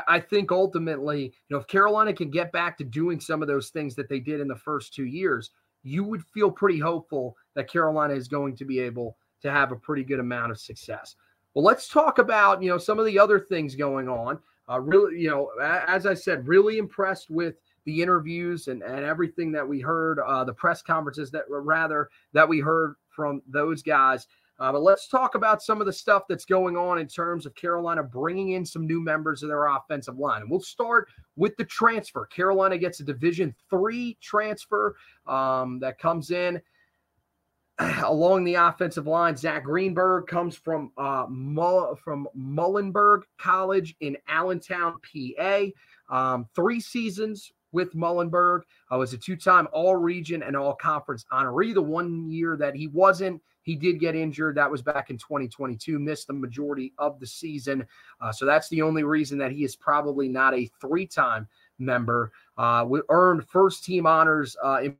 [0.07, 3.69] I think ultimately, you know, if Carolina can get back to doing some of those
[3.69, 5.51] things that they did in the first two years,
[5.83, 9.75] you would feel pretty hopeful that Carolina is going to be able to have a
[9.75, 11.15] pretty good amount of success.
[11.53, 14.39] Well, let's talk about, you know, some of the other things going on.
[14.69, 19.51] Uh, really, you know, as I said, really impressed with the interviews and, and everything
[19.51, 24.27] that we heard, uh, the press conferences that rather that we heard from those guys.
[24.59, 27.55] Uh, but let's talk about some of the stuff that's going on in terms of
[27.55, 30.41] Carolina bringing in some new members of their offensive line.
[30.41, 32.25] And we'll start with the transfer.
[32.27, 34.95] Carolina gets a Division three transfer
[35.27, 36.61] um, that comes in
[38.03, 44.95] along the offensive line, Zach Greenberg comes from uh, Mull- from Muhlenberg College in Allentown,
[45.01, 45.65] PA.
[46.09, 48.61] Um, three seasons with Muhlenberg.
[48.91, 51.73] I was a two-time All-Region and All-Conference honoree.
[51.73, 54.55] The one year that he wasn't, he did get injured.
[54.55, 55.97] That was back in 2022.
[55.97, 57.87] Missed the majority of the season.
[58.21, 61.47] Uh, so that's the only reason that he is probably not a three-time
[61.79, 62.31] member.
[62.57, 64.95] Uh, we earned first-team honors uh, in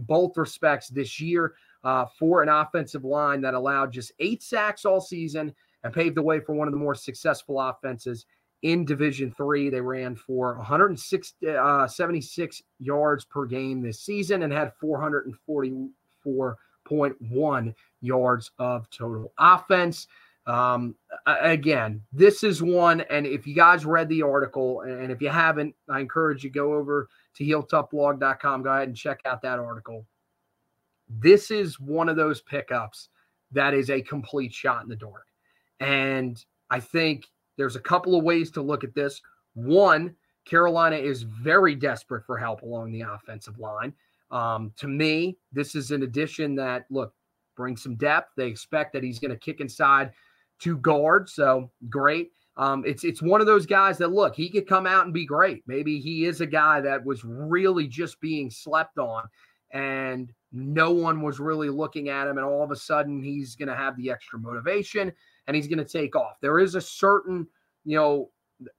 [0.00, 1.54] both respects this year.
[1.84, 6.22] Uh, for an offensive line that allowed just eight sacks all season and paved the
[6.22, 8.24] way for one of the more successful offenses
[8.62, 9.70] in Division Three.
[9.70, 11.86] They ran for 176 uh,
[12.78, 20.08] yards per game this season and had 444.1 yards of total offense.
[20.46, 20.94] Um,
[21.26, 25.74] again, this is one, and if you guys read the article, and if you haven't,
[25.88, 28.62] I encourage you go over to heeltoughblog.com.
[28.62, 30.04] Go ahead and check out that article.
[31.08, 33.08] This is one of those pickups
[33.52, 35.26] that is a complete shot in the dark.
[35.80, 39.20] And I think there's a couple of ways to look at this.
[39.54, 40.14] One,
[40.44, 43.92] Carolina is very desperate for help along the offensive line.
[44.30, 47.14] Um, to me, this is an addition that, look,
[47.56, 48.32] brings some depth.
[48.36, 50.10] They expect that he's going to kick inside
[50.60, 51.28] to guard.
[51.28, 52.32] So great.
[52.56, 55.26] Um, it's it's one of those guys that look, he could come out and be
[55.26, 55.62] great.
[55.66, 59.24] Maybe he is a guy that was really just being slept on,
[59.72, 63.68] and no one was really looking at him, and all of a sudden he's going
[63.68, 65.12] to have the extra motivation
[65.46, 66.40] and he's going to take off.
[66.40, 67.46] There is a certain,
[67.84, 68.30] you know,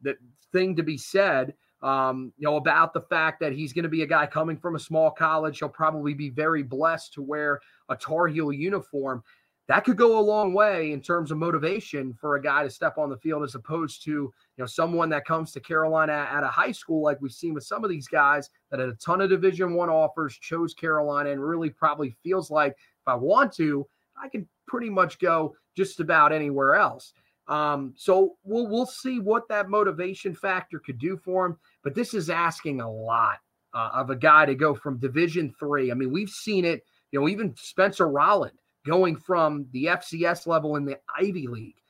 [0.01, 0.15] that
[0.51, 4.03] thing to be said, um, you know, about the fact that he's going to be
[4.03, 5.59] a guy coming from a small college.
[5.59, 7.59] He'll probably be very blessed to wear
[7.89, 9.21] a Tar Heel uniform
[9.67, 12.97] that could go a long way in terms of motivation for a guy to step
[12.97, 16.47] on the field as opposed to you know someone that comes to Carolina at a
[16.47, 19.29] high school like we've seen with some of these guys that had a ton of
[19.29, 23.87] division one offers chose Carolina and really probably feels like if I want to
[24.21, 27.13] I can pretty much go just about anywhere else.
[27.47, 32.13] Um, so we'll we'll see what that motivation factor could do for him but this
[32.13, 33.37] is asking a lot
[33.73, 35.91] uh, of a guy to go from division three.
[35.91, 40.75] I mean we've seen it you know even Spencer Rolland going from the FCS level
[40.75, 41.81] in the Ivy League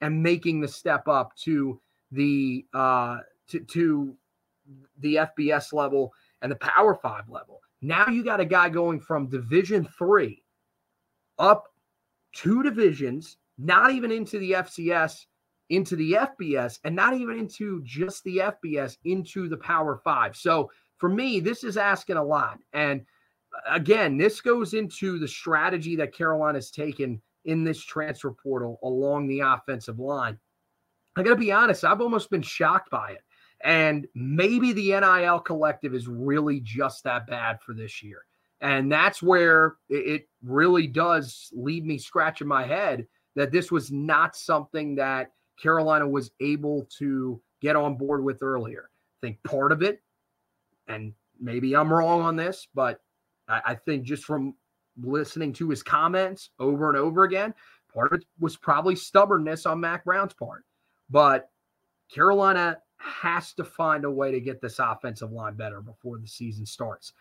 [0.00, 4.16] and making the step up to the uh, to, to
[5.00, 6.12] the FBS level
[6.42, 7.60] and the Power Five level.
[7.80, 10.42] Now you got a guy going from Division Three
[11.38, 11.64] up
[12.32, 15.26] two divisions, not even into the FCS,
[15.70, 20.36] into the FBS, and not even into just the FBS, into the Power Five.
[20.36, 22.58] So for me, this is asking a lot.
[22.72, 23.04] And
[23.68, 29.40] again, this goes into the strategy that Carolina's taken in this transfer portal along the
[29.40, 30.38] offensive line.
[31.16, 33.22] I got to be honest, I've almost been shocked by it.
[33.64, 38.24] And maybe the NIL collective is really just that bad for this year.
[38.60, 44.36] And that's where it really does leave me scratching my head that this was not
[44.36, 48.88] something that Carolina was able to get on board with earlier.
[49.22, 50.00] I think part of it,
[50.88, 53.00] and maybe I'm wrong on this, but
[53.48, 54.54] I, I think just from
[55.00, 57.54] listening to his comments over and over again,
[57.92, 60.64] part of it was probably stubbornness on Mack Brown's part.
[61.10, 61.50] But
[62.12, 66.66] Carolina has to find a way to get this offensive line better before the season
[66.66, 67.12] starts.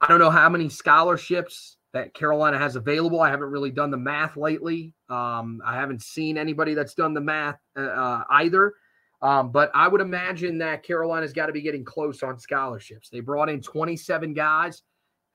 [0.00, 3.20] I don't know how many scholarships that Carolina has available.
[3.20, 4.94] I haven't really done the math lately.
[5.08, 8.74] Um, I haven't seen anybody that's done the math uh, uh either.
[9.20, 13.08] Um, but I would imagine that Carolina's got to be getting close on scholarships.
[13.08, 14.82] They brought in 27 guys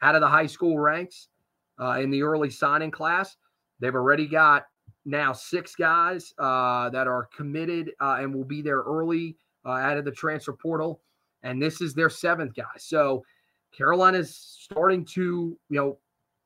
[0.01, 1.29] out of the high school ranks
[1.79, 3.35] uh, in the early signing class.
[3.79, 4.65] They've already got
[5.05, 9.97] now six guys uh, that are committed uh, and will be there early uh, out
[9.97, 11.01] of the transfer portal.
[11.43, 12.63] And this is their seventh guy.
[12.77, 13.23] So
[13.75, 15.97] Carolina's starting to, you know,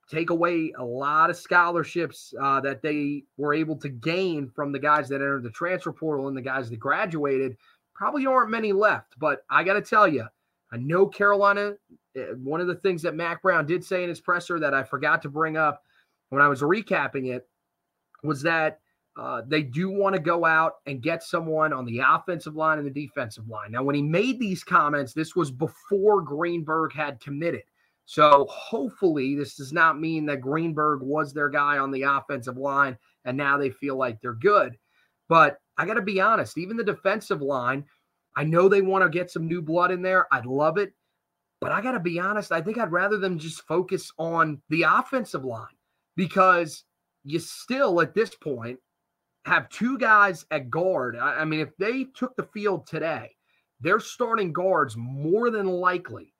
[0.09, 4.79] take away a lot of scholarships uh, that they were able to gain from the
[4.79, 7.55] guys that entered the transfer portal and the guys that graduated.
[7.95, 10.25] Probably aren't many left, but I got to tell you,
[10.71, 11.75] I know Carolina
[12.15, 14.83] Eh, one of the things that Mack Brown did say in his presser that I
[14.83, 15.83] forgot to bring up
[16.29, 17.47] when I was recapping it
[18.23, 18.79] was that
[19.17, 22.87] uh, they do want to go out and get someone on the offensive line and
[22.87, 23.71] the defensive line.
[23.71, 27.63] Now, when he made these comments, this was before Greenberg had committed.
[28.05, 32.97] So hopefully, this does not mean that Greenberg was their guy on the offensive line
[33.25, 34.77] and now they feel like they're good.
[35.29, 37.85] But I got to be honest, even the defensive line,
[38.35, 40.27] I know they want to get some new blood in there.
[40.33, 40.93] I'd love it.
[41.59, 44.83] But I got to be honest, I think I'd rather them just focus on the
[44.83, 45.67] offensive line
[46.15, 46.85] because
[47.23, 48.79] you still, at this point,
[49.45, 51.15] have two guys at guard.
[51.15, 53.35] I, I mean, if they took the field today,
[53.79, 56.33] they're starting guards more than likely,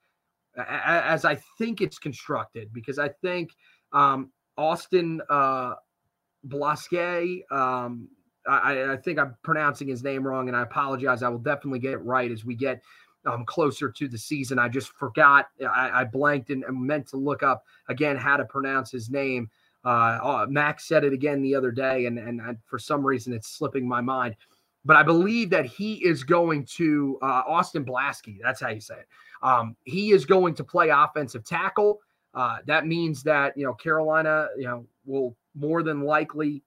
[0.57, 3.51] as I think it's constructed, because I think
[3.93, 5.75] um, Austin uh,
[6.47, 8.07] Blaske, um,
[8.47, 11.23] I, I, think I'm pronouncing his name wrong, and I apologize.
[11.23, 12.81] I will definitely get it right as we get
[13.25, 14.57] um, closer to the season.
[14.59, 15.47] I just forgot.
[15.61, 19.49] I, I blanked and, and, meant to look up again how to pronounce his name.
[19.85, 23.33] Uh, uh, Max said it again the other day, and, and, and for some reason
[23.33, 24.35] it's slipping my mind.
[24.83, 28.39] But I believe that he is going to uh, Austin Blaske.
[28.41, 29.07] That's how you say it.
[29.43, 31.99] Um, he is going to play offensive tackle.
[32.33, 36.63] Uh, that means that you know Carolina, you know, will more than likely,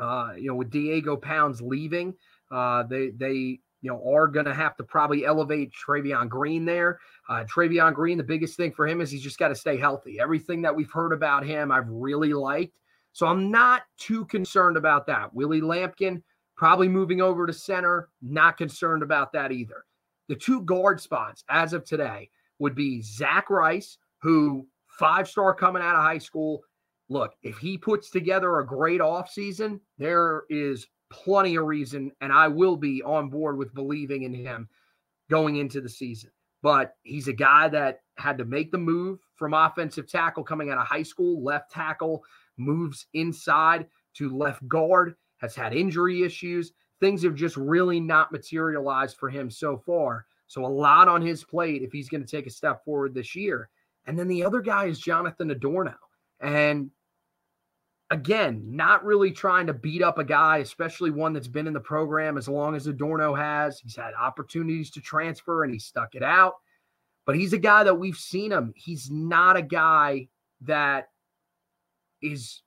[0.00, 2.14] uh, you know, with Diego Pounds leaving,
[2.50, 6.98] uh, they they you know, are going to have to probably elevate Travion Green there.
[7.28, 10.18] Uh, Travion Green, the biggest thing for him is he's just got to stay healthy.
[10.18, 12.78] Everything that we've heard about him, I've really liked.
[13.12, 15.34] So I'm not too concerned about that.
[15.34, 16.22] Willie Lampkin
[16.56, 19.84] probably moving over to center, not concerned about that either.
[20.28, 24.66] The two guard spots as of today would be Zach Rice, who
[24.98, 26.62] five star coming out of high school.
[27.08, 32.48] Look, if he puts together a great offseason, there is plenty of reason, and I
[32.48, 34.68] will be on board with believing in him
[35.30, 36.30] going into the season.
[36.62, 40.78] But he's a guy that had to make the move from offensive tackle coming out
[40.78, 42.24] of high school, left tackle,
[42.56, 46.72] moves inside to left guard, has had injury issues.
[47.00, 50.24] Things have just really not materialized for him so far.
[50.46, 53.34] So, a lot on his plate if he's going to take a step forward this
[53.34, 53.68] year.
[54.06, 55.94] And then the other guy is Jonathan Adorno.
[56.40, 56.90] And
[58.10, 61.80] again, not really trying to beat up a guy, especially one that's been in the
[61.80, 63.80] program as long as Adorno has.
[63.80, 66.54] He's had opportunities to transfer and he stuck it out.
[67.26, 68.72] But he's a guy that we've seen him.
[68.76, 70.28] He's not a guy
[70.62, 71.08] that
[72.22, 72.62] is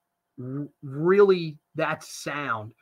[0.81, 2.73] really that sound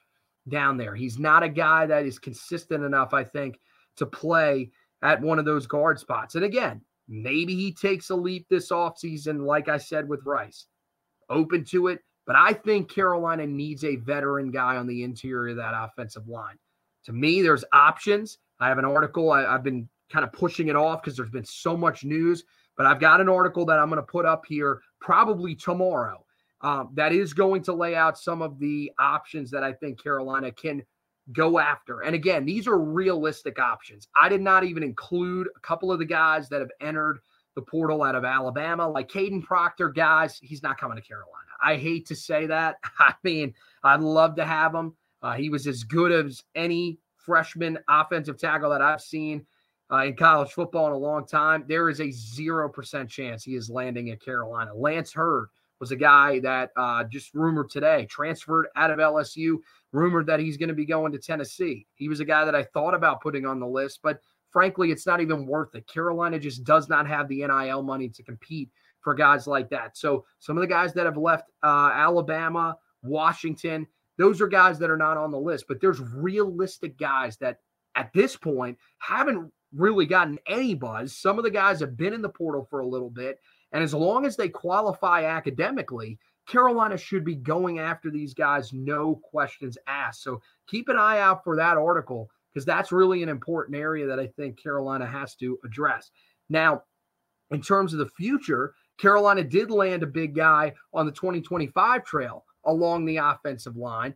[0.47, 0.95] down there.
[0.95, 3.59] He's not a guy that is consistent enough, I think,
[3.97, 4.71] to play
[5.01, 6.35] at one of those guard spots.
[6.35, 10.67] And again, maybe he takes a leap this offseason, like I said with Rice.
[11.29, 11.99] Open to it.
[12.25, 16.57] But I think Carolina needs a veteran guy on the interior of that offensive line.
[17.05, 18.39] To me, there's options.
[18.59, 19.31] I have an article.
[19.31, 22.43] I, have been kind of pushing it off because there's been so much news,
[22.77, 26.25] but I've got an article that I'm going to put up here probably tomorrow
[26.61, 30.51] um, that is going to lay out some of the options that I think Carolina
[30.51, 30.83] can
[31.31, 32.01] go after.
[32.01, 34.07] And again, these are realistic options.
[34.19, 37.19] I did not even include a couple of the guys that have entered
[37.55, 41.31] the portal out of Alabama, like Kadyn Proctor, guys, he's not coming to Carolina.
[41.63, 42.77] I hate to say that.
[42.99, 43.53] I mean,
[43.83, 44.95] I'd love to have him.
[45.21, 49.45] Uh, he was as good as any freshman offensive tackle that I've seen
[49.91, 51.65] uh, in college football in a long time.
[51.67, 54.73] There is a 0% chance he is landing at Carolina.
[54.73, 55.47] Lance Heard
[55.79, 59.57] was a guy that uh, just rumored today, transferred out of LSU,
[59.91, 61.85] rumored that he's going to be going to Tennessee.
[61.95, 64.19] He was a guy that I thought about putting on the list, but
[64.55, 65.85] frankly, it's not even worth it.
[65.85, 68.69] Carolina just does not have the NIL money to compete
[69.01, 69.97] for guys like that.
[69.97, 73.85] So some of the guys that have left uh, Alabama, Washington,
[74.17, 75.65] those are guys that are not on the list.
[75.67, 77.59] But there's realistic guys that
[77.95, 81.17] at this point haven't really gotten any buzz.
[81.17, 83.41] Some of the guys have been in the portal for a little bit.
[83.73, 89.19] And as long as they qualify academically, Carolina should be going after these guys, no
[89.21, 90.23] questions asked.
[90.23, 94.17] So keep an eye out for that article because that's really an important area that
[94.17, 96.09] I think Carolina has to address.
[96.49, 96.83] Now,
[97.51, 102.45] in terms of the future, Carolina did land a big guy on the 2025 trail
[102.63, 104.15] along the offensive line.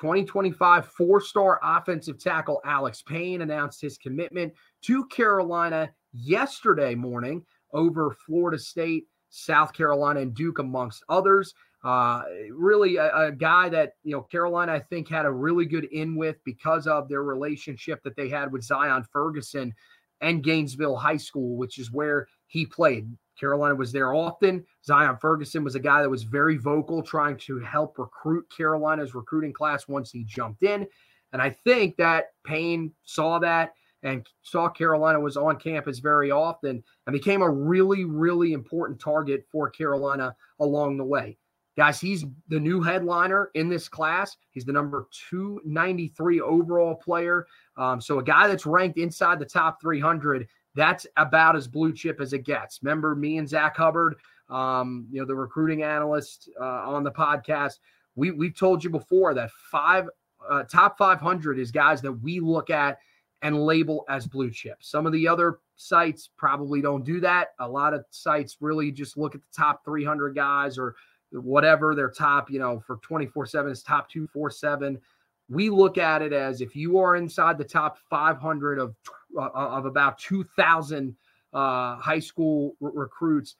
[0.00, 8.16] 2025 four star offensive tackle Alex Payne announced his commitment to Carolina yesterday morning over
[8.26, 11.54] Florida State, South Carolina, and Duke, amongst others.
[11.84, 15.84] Uh, really, a, a, guy that you know Carolina, I think, had a really good
[15.84, 19.74] in with because of their relationship that they had with Zion Ferguson
[20.22, 23.14] and Gainesville High School, which is where he played.
[23.38, 24.64] Carolina was there often.
[24.84, 29.52] Zion Ferguson was a guy that was very vocal, trying to help recruit Carolina's recruiting
[29.52, 30.86] class once he jumped in.
[31.34, 33.74] And I think that Payne saw that
[34.04, 39.44] and saw Carolina was on campus very often and became a really, really important target
[39.50, 41.36] for Carolina along the way.
[41.76, 44.36] Guys, he's the new headliner in this class.
[44.50, 47.46] He's the number 293 overall player.
[47.76, 52.20] Um, so a guy that's ranked inside the top 300 that's about as blue chip
[52.20, 52.80] as it gets.
[52.82, 54.16] Remember me and Zach Hubbard,
[54.48, 57.78] um, you know, the recruiting analyst uh, on the podcast.
[58.16, 60.08] We we've told you before that five
[60.48, 62.98] uh, top 500 is guys that we look at
[63.42, 64.78] and label as blue chip.
[64.80, 67.48] Some of the other sites probably don't do that.
[67.58, 70.94] A lot of sites really just look at the top 300 guys or
[71.40, 75.00] whatever their top, you know, for 24 7 is top 247
[75.48, 78.94] we look at it as if you are inside the top 500 of
[79.36, 81.14] uh, of about 2,000
[81.52, 83.56] uh, high school r- recruits,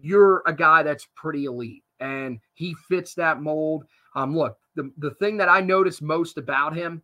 [0.00, 3.84] you're a guy that's pretty elite, and he fits that mold.
[4.14, 7.02] Um, look, the the thing that I noticed most about him,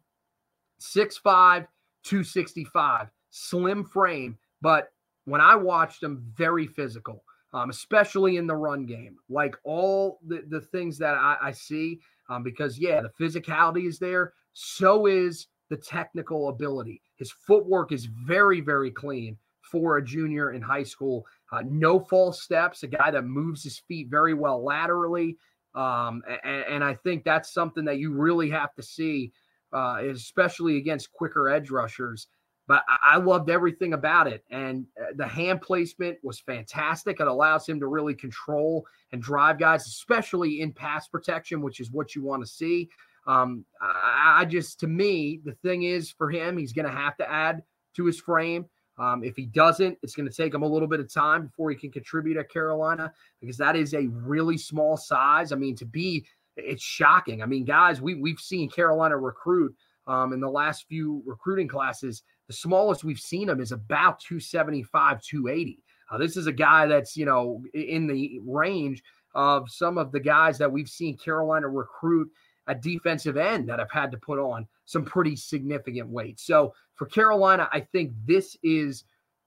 [0.81, 1.67] 6'5",
[2.03, 4.93] 265, slim frame, but
[5.27, 7.23] when I watched him, very physical.
[7.55, 11.99] Um, especially in the run game, like all the, the things that I, I see,
[12.29, 14.35] um, because yeah, the physicality is there.
[14.53, 17.01] So is the technical ability.
[17.17, 19.39] His footwork is very, very clean.
[19.63, 21.27] for a junior in high school.
[21.53, 25.37] Uh, no false steps, a guy that moves his feet very well laterally.
[25.75, 29.33] Um, and, and, I think that's something that you really have to see,
[29.73, 32.27] uh, especially against quicker edge rushers.
[32.69, 34.45] But I, loved everything about it.
[34.51, 37.19] And uh, the hand placement was fantastic.
[37.19, 41.91] It allows him to really control and drive guys, especially in pass protection, which is
[41.91, 42.91] what you want to see.
[43.27, 47.17] Um, I, I just, to me, the thing is for him, he's going to have
[47.17, 47.63] to add
[47.97, 48.67] to his frame.
[48.99, 51.71] Um, if he doesn't, it's going to take him a little bit of time before
[51.71, 55.53] he can contribute at Carolina because that is a really small size.
[55.53, 57.43] I mean, to be, it's shocking.
[57.43, 59.75] I mean, guys, we we've seen Carolina recruit
[60.09, 62.25] um, in the last few recruiting classes.
[62.49, 65.83] The smallest we've seen him is about 275, 280.
[66.11, 69.03] Uh, this is a guy that's you know in the range
[69.35, 72.31] of some of the guys that we've seen Carolina recruit
[72.67, 76.41] at defensive end that have had to put on some pretty significant weight.
[76.41, 79.05] So for Carolina, I think this is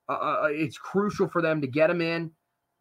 [0.10, 2.32] uh, uh, uh, it's crucial for them to get him in,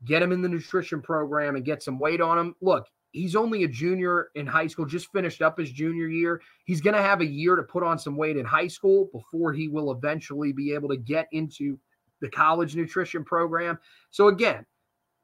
[0.04, 2.54] get him in the nutrition program, and get some weight on him.
[2.60, 6.40] Look, he's only a junior in high school, just finished up his junior year.
[6.64, 9.52] He's going to have a year to put on some weight in high school before
[9.52, 11.78] he will eventually be able to get into
[12.20, 13.78] the college nutrition program.
[14.10, 14.64] So again,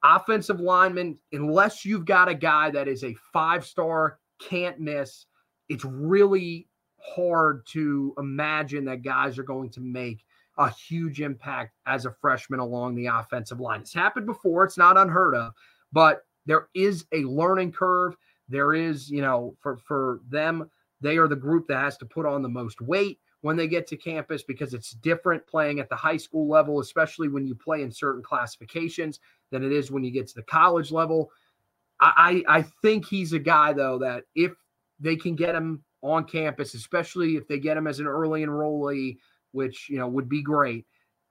[0.03, 5.25] offensive lineman, unless you've got a guy that is a five star, can't miss,
[5.69, 6.67] it's really
[6.99, 10.23] hard to imagine that guys are going to make
[10.57, 13.81] a huge impact as a freshman along the offensive line.
[13.81, 15.53] It's happened before, it's not unheard of,
[15.91, 18.15] but there is a learning curve.
[18.49, 20.71] There is, you know, for for them,
[21.01, 23.85] they are the group that has to put on the most weight when they get
[23.87, 27.83] to campus because it's different playing at the high school level, especially when you play
[27.83, 29.19] in certain classifications,
[29.51, 31.29] than it is when you get to the college level.
[31.99, 34.53] I, I think he's a guy though that if
[34.99, 39.17] they can get him on campus, especially if they get him as an early enrollee,
[39.51, 40.85] which you know would be great.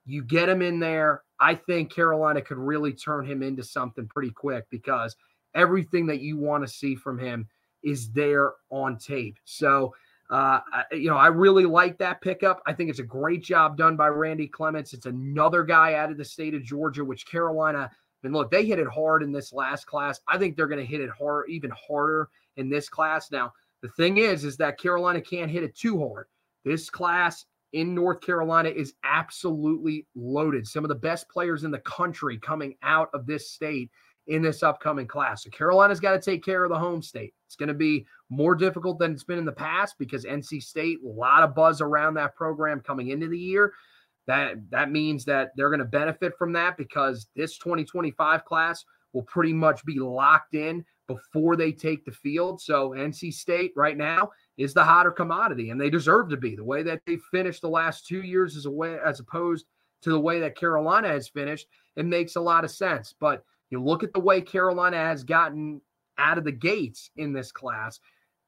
[0.07, 1.23] You get him in there.
[1.39, 5.17] I think Carolina could really turn him into something pretty quick because
[5.55, 7.49] everything that you want to see from him
[7.83, 9.37] is there on tape.
[9.45, 9.95] So,
[10.31, 10.61] uh,
[10.93, 12.63] you know, I really like that pickup.
[12.67, 14.93] I think it's a great job done by Randy Clements.
[14.93, 17.91] It's another guy out of the state of Georgia, which Carolina.
[18.25, 20.21] And look, they hit it hard in this last class.
[20.27, 23.31] I think they're going to hit it hard, even harder in this class.
[23.31, 23.53] Now,
[23.83, 26.27] the thing is, is that Carolina can't hit it too hard.
[26.65, 30.67] This class in North Carolina is absolutely loaded.
[30.67, 33.91] Some of the best players in the country coming out of this state
[34.29, 35.45] in this upcoming class.
[35.45, 37.33] So Carolina's got to take care of the home state.
[37.47, 40.99] It's going to be more difficult than it's been in the past because NC State,
[41.05, 43.73] a lot of buzz around that program coming into the year.
[44.27, 49.23] That that means that they're going to benefit from that because this 2025 class will
[49.23, 52.61] pretty much be locked in before they take the field.
[52.61, 56.57] So NC State right now is the hotter commodity, and they deserve to be.
[56.57, 59.67] The way that they finished the last two years as a way as opposed
[60.03, 63.15] to the way that Carolina has finished, it makes a lot of sense.
[63.19, 65.81] But you look at the way Carolina has gotten
[66.19, 68.01] out of the gates in this class.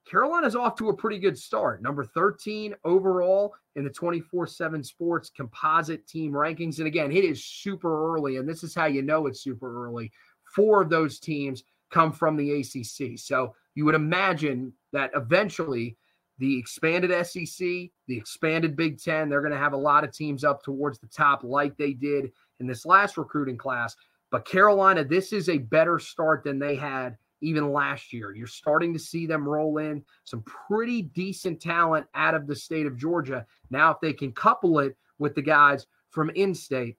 [0.09, 1.83] Carolina's off to a pretty good start.
[1.83, 6.79] Number 13 overall in the 24 7 sports composite team rankings.
[6.79, 10.11] And again, it is super early, and this is how you know it's super early.
[10.55, 13.19] Four of those teams come from the ACC.
[13.19, 15.98] So you would imagine that eventually
[16.39, 20.45] the expanded SEC, the expanded Big Ten, they're going to have a lot of teams
[20.45, 22.31] up towards the top like they did
[22.61, 23.97] in this last recruiting class.
[24.31, 28.35] But Carolina, this is a better start than they had even last year.
[28.35, 32.87] You're starting to see them roll in some pretty decent talent out of the state
[32.87, 33.47] of Georgia.
[33.71, 36.97] Now, if they can couple it with the guys from in state,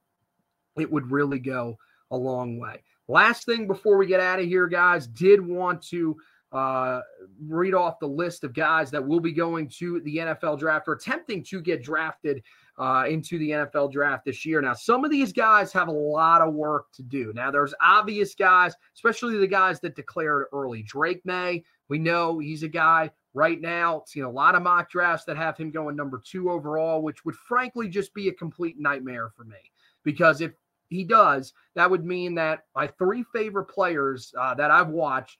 [0.77, 1.77] it would really go
[2.11, 2.83] a long way.
[3.07, 6.15] Last thing before we get out of here, guys, did want to
[6.51, 7.01] uh,
[7.47, 10.93] read off the list of guys that will be going to the NFL draft or
[10.93, 12.41] attempting to get drafted
[12.79, 14.61] uh, into the NFL draft this year.
[14.61, 17.31] Now, some of these guys have a lot of work to do.
[17.35, 20.81] Now, there's obvious guys, especially the guys that declared early.
[20.83, 24.03] Drake Maye, we know he's a guy right now.
[24.07, 27.35] Seen a lot of mock drafts that have him going number two overall, which would
[27.35, 29.57] frankly just be a complete nightmare for me.
[30.03, 30.53] Because if
[30.87, 35.37] he does, that would mean that my three favorite players uh, that I've watched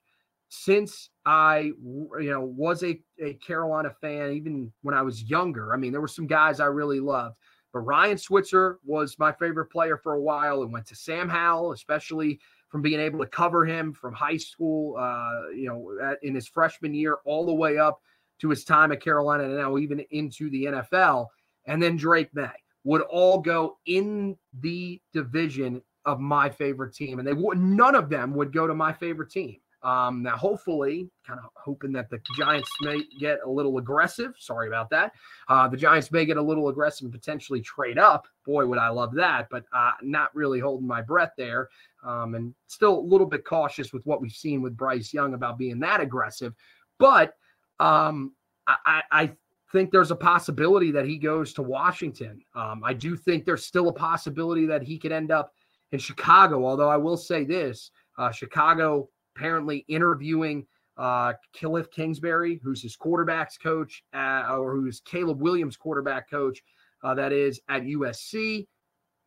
[0.50, 5.74] since I, you know, was a, a Carolina fan, even when I was younger.
[5.74, 7.36] I mean, there were some guys I really loved,
[7.72, 11.72] but Ryan Switzer was my favorite player for a while and went to Sam Howell,
[11.72, 12.40] especially
[12.70, 16.48] from being able to cover him from high school, uh, you know, at, in his
[16.48, 18.02] freshman year all the way up
[18.42, 21.28] to his time at Carolina and now even into the NFL.
[21.66, 22.50] And then Drake Maye
[22.84, 28.10] would all go in the division of my favorite team, and they would none of
[28.10, 29.58] them would go to my favorite team.
[29.82, 34.34] Um, now, hopefully, kind of hoping that the Giants may get a little aggressive.
[34.38, 35.14] Sorry about that.
[35.48, 38.28] Uh, the Giants may get a little aggressive and potentially trade up.
[38.46, 41.70] Boy, would I love that, but uh, not really holding my breath there.
[42.04, 45.58] Um, and still a little bit cautious with what we've seen with Bryce Young about
[45.58, 46.54] being that aggressive.
[46.98, 47.36] But
[47.80, 48.34] um,
[48.68, 49.32] I, I
[49.72, 52.42] think there's a possibility that he goes to Washington.
[52.56, 55.54] Um, I do think there's still a possibility that he could end up
[55.92, 56.66] in Chicago.
[56.66, 59.10] Although I will say this uh, Chicago
[59.40, 60.66] apparently interviewing
[60.98, 66.62] uh, Cliff Kingsbury, who's his quarterbacks coach, uh, or who's Caleb Williams' quarterback coach,
[67.04, 68.68] uh, that is at USC.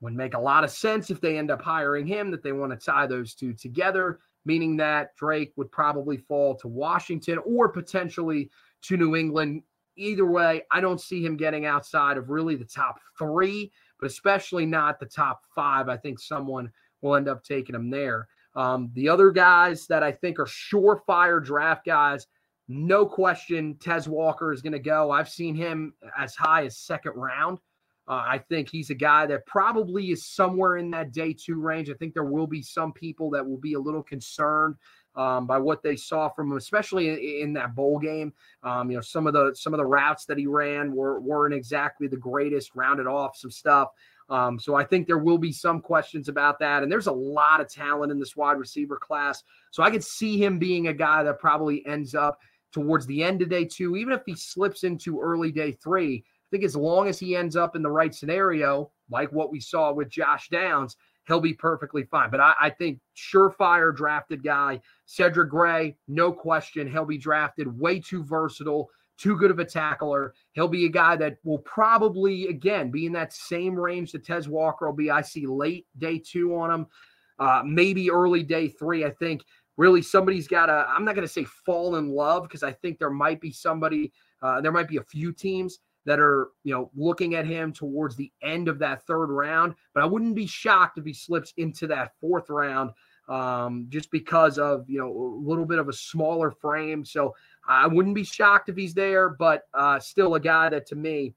[0.03, 2.73] Would make a lot of sense if they end up hiring him, that they want
[2.73, 8.51] to tie those two together, meaning that Drake would probably fall to Washington or potentially
[8.83, 9.63] to New England.
[9.97, 14.67] Either way, I don't see him getting outside of really the top three, but especially
[14.67, 15.89] not the top five.
[15.89, 18.27] I think someone will end up taking him there.
[18.55, 22.27] Um, the other guys that I think are surefire draft guys,
[22.69, 25.11] no question, Tez Walker is going to go.
[25.11, 27.59] I've seen him as high as second round.
[28.09, 31.89] Uh, I think he's a guy that probably is somewhere in that day two range.
[31.89, 34.75] I think there will be some people that will be a little concerned
[35.15, 38.33] um, by what they saw from him, especially in, in that bowl game.
[38.63, 41.55] Um, you know, some of the some of the routes that he ran were weren't
[41.55, 42.75] exactly the greatest.
[42.75, 43.89] Rounded off some stuff.
[44.29, 46.83] Um, so I think there will be some questions about that.
[46.83, 49.43] And there's a lot of talent in this wide receiver class.
[49.70, 52.39] So I could see him being a guy that probably ends up
[52.73, 56.25] towards the end of day two, even if he slips into early day three.
[56.27, 59.61] I think as long as he ends up in the right scenario, like what we
[59.61, 60.97] saw with Josh Downs,
[61.27, 62.31] he'll be perfectly fine.
[62.31, 67.79] But I, I, think surefire drafted guy, Cedric Gray, no question, he'll be drafted.
[67.79, 68.91] Way too versatile,
[69.23, 70.35] too good of a tackler.
[70.51, 74.49] He'll be a guy that will probably, again, be in that same range that Tez
[74.49, 75.12] Walker will be.
[75.12, 76.87] I see late day two on him,
[77.39, 79.05] uh, maybe early day three.
[79.05, 79.45] I think
[79.77, 82.99] really somebody's got to, I'm not going to say fall in love because I think
[82.99, 84.12] there might be somebody,
[84.43, 88.16] uh, there might be a few teams that are, you know, looking at him towards
[88.16, 89.77] the end of that third round.
[89.95, 92.91] But I wouldn't be shocked if he slips into that fourth round
[93.29, 97.05] um, just because of, you know, a little bit of a smaller frame.
[97.05, 97.37] So
[97.67, 101.35] I wouldn't be shocked if he's there, but uh, still a guy that to me,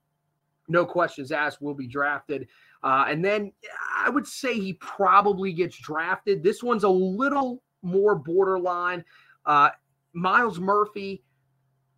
[0.67, 2.47] no questions asked, will be drafted.
[2.83, 3.51] Uh, and then
[3.97, 6.43] I would say he probably gets drafted.
[6.43, 9.03] This one's a little more borderline.
[9.45, 9.69] Uh,
[10.13, 11.23] Myles Murphy,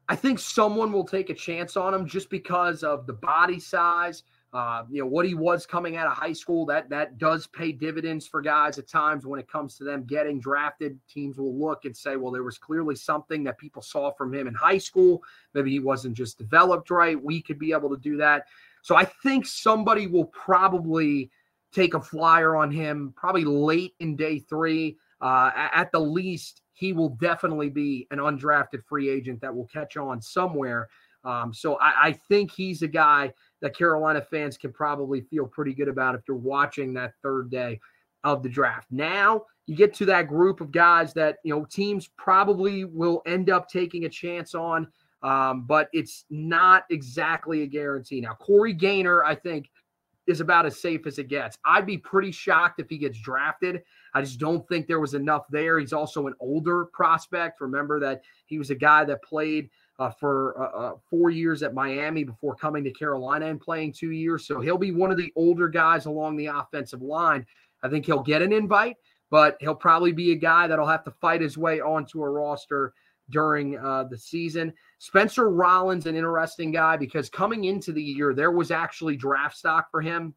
[0.10, 4.24] I think someone will take a chance on him just because of the body size.
[4.54, 7.72] Uh, you know what he was coming out of high school that that does pay
[7.72, 10.98] dividends for guys at times when it comes to them getting drafted.
[11.10, 14.48] Teams will look and say well there was clearly something that people saw from him
[14.48, 15.22] in high school.
[15.54, 17.22] Maybe he wasn't just developed right.
[17.22, 18.46] We could be able to do that.
[18.84, 21.30] So i think somebody will probably
[21.74, 24.98] take a flyer on him probably late in day three.
[25.20, 29.98] Uh, at the least he will definitely be an undrafted free agent that will catch
[29.98, 30.88] on somewhere.
[31.24, 35.74] Um, so I, I think he's a guy that Carolina fans can probably feel pretty
[35.74, 37.80] good about if you're watching that third day
[38.24, 38.88] of the draft.
[38.92, 43.50] Now you get to that group of guys that you know teams probably will end
[43.50, 44.88] up taking a chance on,
[45.24, 48.22] um, but it's not exactly a guarantee.
[48.22, 49.70] Now Corey Gaynor, I think,
[50.28, 51.58] is about as safe as it gets.
[51.66, 53.82] I'd be pretty shocked if he gets drafted.
[54.14, 55.80] I just don't think there was enough there.
[55.80, 57.62] He's also an older prospect.
[57.62, 59.70] Remember that he was a guy that played
[60.00, 64.12] uh, for uh, uh, four years at Miami before coming to Carolina and playing two
[64.12, 64.46] years.
[64.46, 67.46] So he'll be one of the older guys along the offensive line.
[67.84, 68.98] I think he'll get an invite,
[69.30, 72.94] but he'll probably be a guy that'll have to fight his way onto a roster
[73.30, 74.74] during uh, the season.
[75.00, 79.90] Spencer Rollins, an interesting guy because coming into the year, there was actually draft stock
[79.92, 80.34] for him.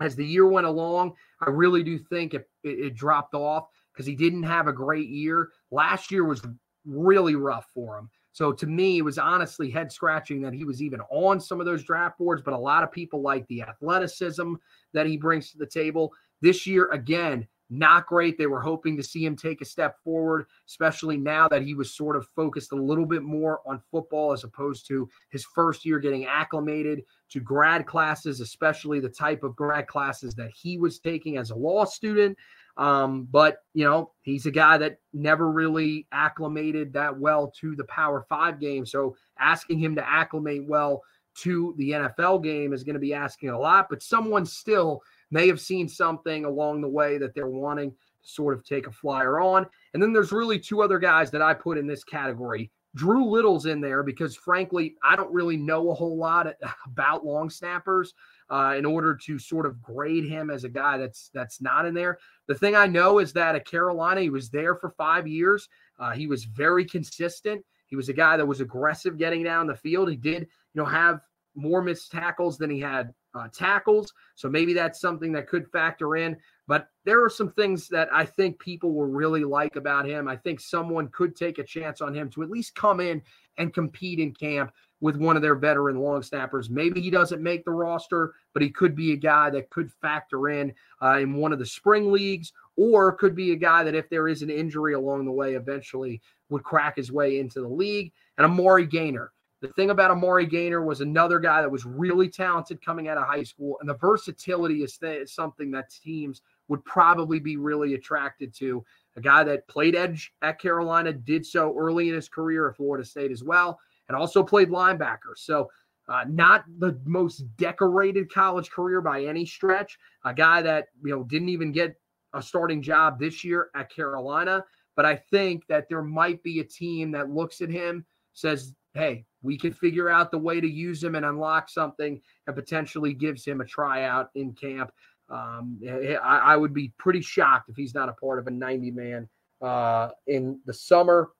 [0.00, 4.06] As the year went along, I really do think it, it, it dropped off because
[4.06, 5.50] he didn't have a great year.
[5.72, 6.40] Last year was
[6.84, 8.10] really rough for him.
[8.38, 11.66] So to me, it was honestly head scratching that he was even on some of
[11.66, 14.54] those draft boards, but a lot of people like the athleticism
[14.92, 16.12] that he brings to the table.
[16.40, 18.38] This year, again, not great.
[18.38, 21.96] They were hoping to see him take a step forward, especially now that he was
[21.96, 25.98] sort of focused a little bit more on football as opposed to his first year
[25.98, 31.38] getting acclimated to grad classes, especially the type of grad classes that he was taking
[31.38, 32.38] as a law student.
[32.78, 37.84] Um, but you know, he's a guy that never really acclimated that well to the
[37.84, 38.86] Power Five game.
[38.86, 41.02] So asking him to acclimate well
[41.42, 43.88] to the NFL game is going to be asking a lot.
[43.90, 48.56] But someone still may have seen something along the way that they're wanting to sort
[48.56, 49.66] of take a flyer on.
[49.94, 52.70] And then there's really two other guys that I put in this category.
[52.94, 56.46] Drew Little's in there because, frankly, I don't really know a whole lot
[56.86, 58.14] about long snappers
[58.50, 61.94] uh, in order to sort of grade him as a guy that's that's not in
[61.94, 62.18] there.
[62.46, 65.68] The thing I know is that at Carolina, he was there for five years.
[65.98, 67.64] Uh, he was very consistent.
[67.86, 70.10] He was a guy that was aggressive getting down the field.
[70.10, 71.20] He did, you know, have
[71.54, 74.12] more missed tackles than he had uh, tackles.
[74.34, 76.36] So maybe that's something that could factor in.
[76.68, 80.28] But there are some things that I think people will really like about him.
[80.28, 83.22] I think someone could take a chance on him to at least come in
[83.56, 86.68] and compete in camp with one of their veteran long snappers.
[86.68, 90.50] Maybe he doesn't make the roster, but he could be a guy that could factor
[90.50, 94.10] in uh, in one of the spring leagues, or could be a guy that if
[94.10, 98.12] there is an injury along the way, eventually would crack his way into the league.
[98.36, 99.32] And Amari Gainer.
[99.60, 103.26] The thing about Amari Gainer was another guy that was really talented coming out of
[103.26, 107.94] high school, and the versatility is, th- is something that teams would probably be really
[107.94, 108.84] attracted to.
[109.16, 113.04] A guy that played edge at Carolina, did so early in his career at Florida
[113.04, 115.36] State as well, and also played linebacker.
[115.36, 115.68] So,
[116.08, 119.98] uh, not the most decorated college career by any stretch.
[120.24, 121.96] A guy that you know didn't even get
[122.34, 124.64] a starting job this year at Carolina,
[124.96, 129.26] but I think that there might be a team that looks at him, says, "Hey,
[129.42, 133.44] we can figure out the way to use him and unlock something, and potentially gives
[133.44, 134.92] him a tryout in camp."
[135.30, 138.90] Um, I, I, would be pretty shocked if he's not a part of a 90
[138.92, 139.28] man
[139.60, 141.30] uh, in the summer.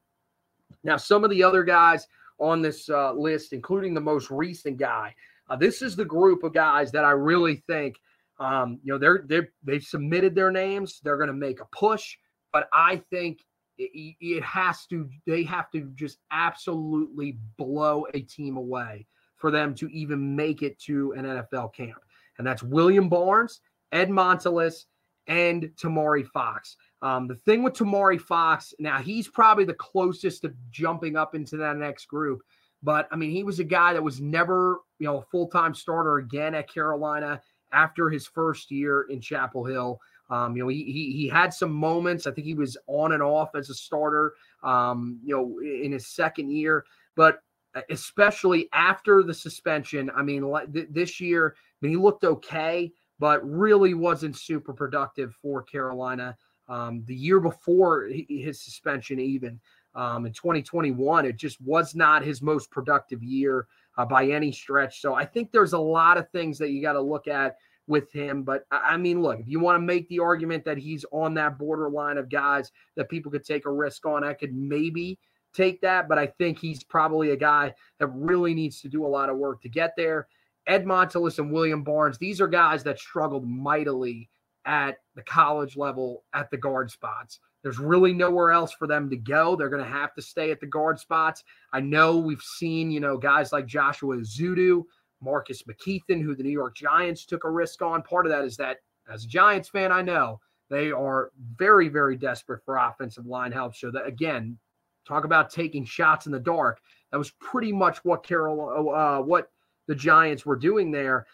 [0.84, 2.06] Now, some of the other guys
[2.38, 5.14] on this uh, list, including the most recent guy,
[5.48, 7.96] uh, this is the group of guys that I really think,
[8.38, 11.00] um, you know, they're they they've submitted their names.
[11.02, 12.16] They're going to make a push,
[12.52, 13.42] but I think
[13.78, 15.08] it, it has to.
[15.26, 20.78] They have to just absolutely blow a team away for them to even make it
[20.80, 21.98] to an NFL camp,
[22.36, 23.60] and that's William Barnes
[23.92, 24.86] Ed Montilus,
[25.28, 26.76] and Tomari Fox.
[27.02, 31.56] Um, the thing with Tomari Fox, now he's probably the closest to jumping up into
[31.58, 32.42] that next group.
[32.82, 35.74] But I mean, he was a guy that was never, you know, a full time
[35.74, 37.40] starter again at Carolina
[37.72, 40.00] after his first year in Chapel Hill.
[40.30, 42.26] Um, you know, he, he, he had some moments.
[42.26, 44.34] I think he was on and off as a starter.
[44.62, 46.84] Um, you know, in his second year,
[47.16, 47.42] but
[47.90, 50.10] especially after the suspension.
[50.14, 55.34] I mean, th- this year, I mean, he looked okay but really wasn't super productive
[55.40, 56.36] for Carolina.
[56.68, 59.58] Um, the year before his suspension, even
[59.94, 63.66] um, in 2021, it just was not his most productive year
[63.96, 65.00] uh, by any stretch.
[65.00, 67.56] So I think there's a lot of things that you got to look at
[67.88, 68.42] with him.
[68.42, 71.58] But I mean, look, if you want to make the argument that he's on that
[71.58, 75.18] borderline of guys that people could take a risk on, I could maybe
[75.54, 76.08] take that.
[76.08, 79.38] But I think he's probably a guy that really needs to do a lot of
[79.38, 80.28] work to get there.
[80.68, 84.28] Ed Montilus and William Barnes, these are guys that struggled mightily
[84.66, 87.40] at the college level at the guard spots.
[87.62, 89.56] There's really nowhere else for them to go.
[89.56, 91.42] They're going to have to stay at the guard spots.
[91.72, 94.84] I know we've seen, you know, guys like Joshua Ezeudu,
[95.20, 98.02] Marcus McKethan, who the New York Giants took a risk on.
[98.02, 98.78] Part of that is that,
[99.12, 100.38] as a Giants fan, I know
[100.70, 103.74] they are very, very desperate for offensive line help.
[103.74, 104.58] So that again,
[105.06, 106.78] talk about taking shots in the dark.
[107.10, 109.50] That was pretty much what Carol, uh, what
[109.88, 111.26] the Giants were doing there.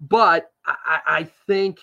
[0.00, 1.78] But I, I think,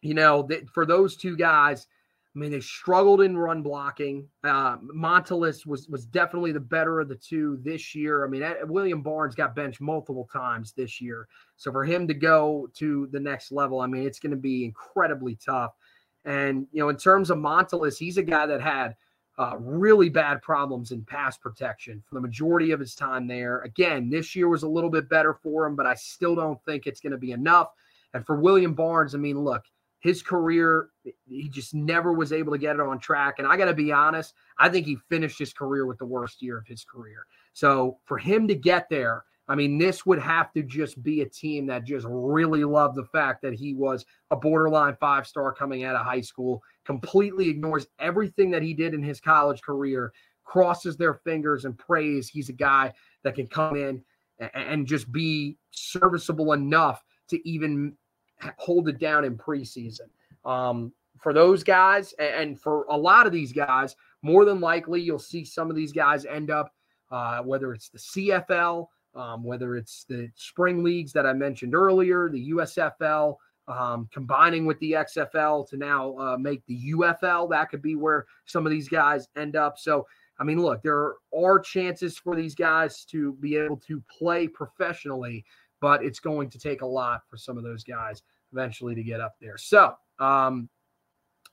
[0.00, 1.86] you know, that for those two guys,
[2.34, 4.28] I mean, they struggled in run blocking.
[4.44, 8.26] Uh, Montilus was was definitely the better of the two this year.
[8.26, 12.68] I mean, William Barnes got benched multiple times this year, so for him to go
[12.74, 15.72] to the next level, I mean, it's going to be incredibly tough.
[16.26, 18.96] And you know, in terms of Montilus, he's a guy that had
[19.38, 23.60] uh, really bad problems in pass protection for the majority of his time there.
[23.60, 26.86] Again, this year was a little bit better for him, but I still don't think
[26.86, 27.68] it's going to be enough.
[28.14, 29.62] And for William Barnes, I mean, look,
[30.00, 30.88] his career,
[31.28, 33.34] he just never was able to get it on track.
[33.38, 36.40] And I got to be honest, I think he finished his career with the worst
[36.42, 37.26] year of his career.
[37.52, 41.28] So for him to get there, I mean, this would have to just be a
[41.28, 45.84] team that just really loved the fact that he was a borderline five star coming
[45.84, 50.12] out of high school, completely ignores everything that he did in his college career,
[50.44, 52.92] crosses their fingers and prays he's a guy
[53.24, 54.02] that can come in
[54.54, 57.94] and just be serviceable enough to even
[58.56, 60.08] hold it down in preseason.
[60.44, 65.18] Um, for those guys, and for a lot of these guys, more than likely you'll
[65.18, 66.72] see some of these guys end up,
[67.10, 72.28] uh, whether it's the CFL um, whether it's the spring leagues that I mentioned earlier,
[72.28, 73.36] the USFL,
[73.68, 77.50] um, combining with the XFL to now uh, make the UFL.
[77.50, 79.78] That could be where some of these guys end up.
[79.78, 80.06] So,
[80.38, 85.44] I mean, look, there are chances for these guys to be able to play professionally,
[85.80, 89.20] but it's going to take a lot for some of those guys eventually to get
[89.20, 89.58] up there.
[89.58, 90.68] So, um,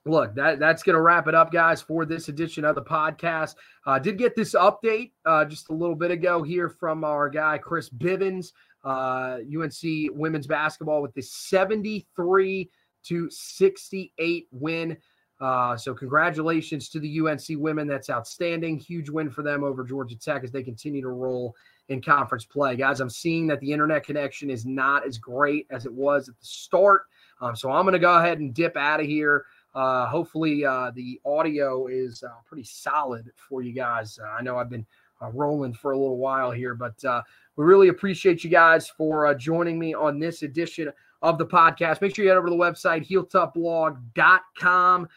[0.05, 3.55] look, that that's going to wrap it up, guys, for this edition of the podcast.
[3.85, 7.57] Uh, did get this update uh, just a little bit ago here from our guy
[7.57, 8.51] Chris Bivens,
[8.83, 12.69] uh, UNC women's basketball with the 73
[13.03, 14.97] to 68 win
[15.39, 17.85] Uh, so congratulations to the UNC women.
[17.85, 18.79] That's outstanding.
[18.79, 21.53] Huge win for them over Georgia Tech as they continue to roll
[21.89, 22.77] in conference play.
[22.77, 26.39] Guys, I'm seeing that the internet connection is not as great as it was at
[26.39, 27.03] the start.
[27.41, 29.45] Um, so I'm going to go ahead and dip out of here.
[29.75, 34.19] Uh, hopefully, uh, the audio is uh, pretty solid for you guys.
[34.23, 34.85] Uh, I know I've been
[35.31, 37.21] rolling for a little while here, but uh,
[37.55, 42.01] we really appreciate you guys for joining me on this edition of the podcast.
[42.01, 45.07] Make sure you head over to the website, heeltoughblog.com.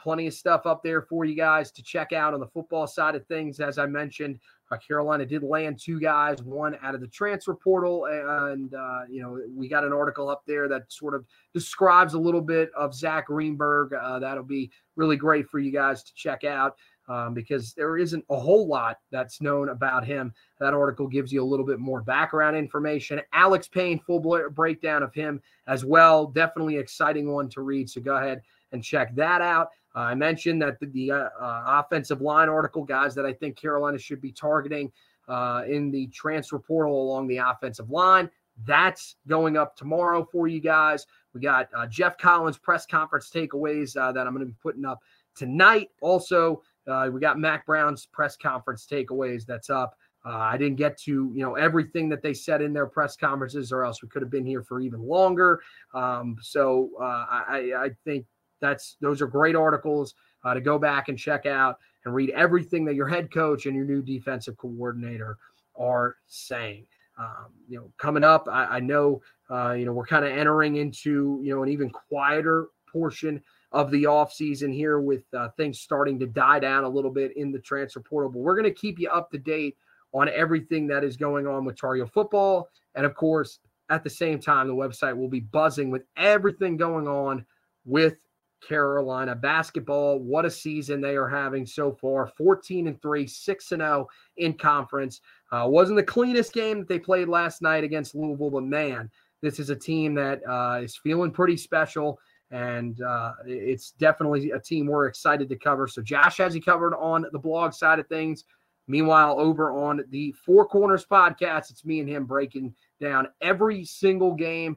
[0.00, 3.14] plenty of stuff up there for you guys to check out on the football side
[3.14, 3.60] of things.
[3.60, 4.38] As I mentioned,
[4.70, 9.20] uh, Carolina did land two guys, one out of the transfer portal, and uh, you
[9.20, 12.94] know we got an article up there that sort of describes a little bit of
[12.94, 13.92] Zach Greenberg.
[13.92, 16.76] Uh, that'll be really great for you guys to check out
[17.10, 20.32] um, because there isn't a whole lot that's known about him.
[20.60, 23.20] That article gives you a little bit more background information.
[23.32, 26.26] Alex Payne, full breakdown of him as well.
[26.26, 27.90] Definitely exciting one to read.
[27.90, 29.70] So go ahead and check that out.
[29.96, 33.56] Uh, I mentioned that the, the uh, uh, offensive line article, guys, that I think
[33.56, 34.92] Carolina should be targeting
[35.26, 38.30] uh, in the transfer portal along the offensive line.
[38.64, 41.06] That's going up tomorrow for you guys.
[41.34, 44.84] We got uh, Geoff Collins press conference takeaways uh, that I'm going to be putting
[44.84, 45.00] up
[45.34, 45.90] tonight.
[46.00, 46.62] Also,
[47.12, 49.96] we got Mack Brown's press conference takeaways that's up.
[50.22, 53.84] I didn't get to you know everything that they said in their press conferences, or
[53.84, 55.62] else we could have been here for even longer.
[55.94, 58.26] Um, so I, I think
[58.60, 60.14] that's those are great articles
[60.44, 63.74] uh, to go back and check out and read everything that your head coach and
[63.74, 65.36] your new defensive coordinator
[65.76, 66.86] are saying.
[67.18, 69.20] Um, you know, coming up, I, I know
[69.50, 73.42] uh, you know we're kind of entering into you know an even quieter portion
[73.72, 77.52] of the offseason here with uh, things starting to die down a little bit in
[77.52, 78.30] the transfer portal.
[78.30, 79.76] But we're going to keep you up to date
[80.12, 82.68] on everything that is going on with Tar Heel football.
[82.94, 87.06] And of course, at the same time, the website will be buzzing with everything going
[87.06, 87.44] on
[87.84, 88.16] with
[88.60, 90.18] Carolina basketball.
[90.18, 94.54] What a season they are having so far 14 and 3, 6 and 0 in
[94.54, 95.20] conference.
[95.50, 99.10] Uh, wasn't the cleanest game that they played last night against Louisville, but man,
[99.42, 102.20] this is a team that uh, is feeling pretty special.
[102.50, 105.86] And uh, it's definitely a team we're excited to cover.
[105.86, 108.44] So, Josh has he covered on the blog side of things.
[108.88, 114.34] Meanwhile, over on the Four Corners podcast, it's me and him breaking down every single
[114.34, 114.76] game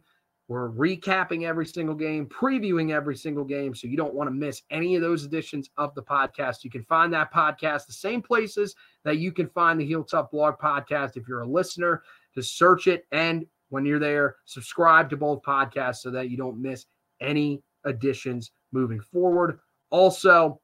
[0.49, 3.73] we're recapping every single game, previewing every single game.
[3.73, 6.63] So you don't want to miss any of those editions of the podcast.
[6.63, 10.31] You can find that podcast the same places that you can find the Heel Tough
[10.31, 11.15] Blog podcast.
[11.15, 12.03] If you're a listener,
[12.35, 13.05] just search it.
[13.11, 16.85] And when you're there, subscribe to both podcasts so that you don't miss
[17.23, 19.59] any additions moving forward.
[19.89, 20.59] Also,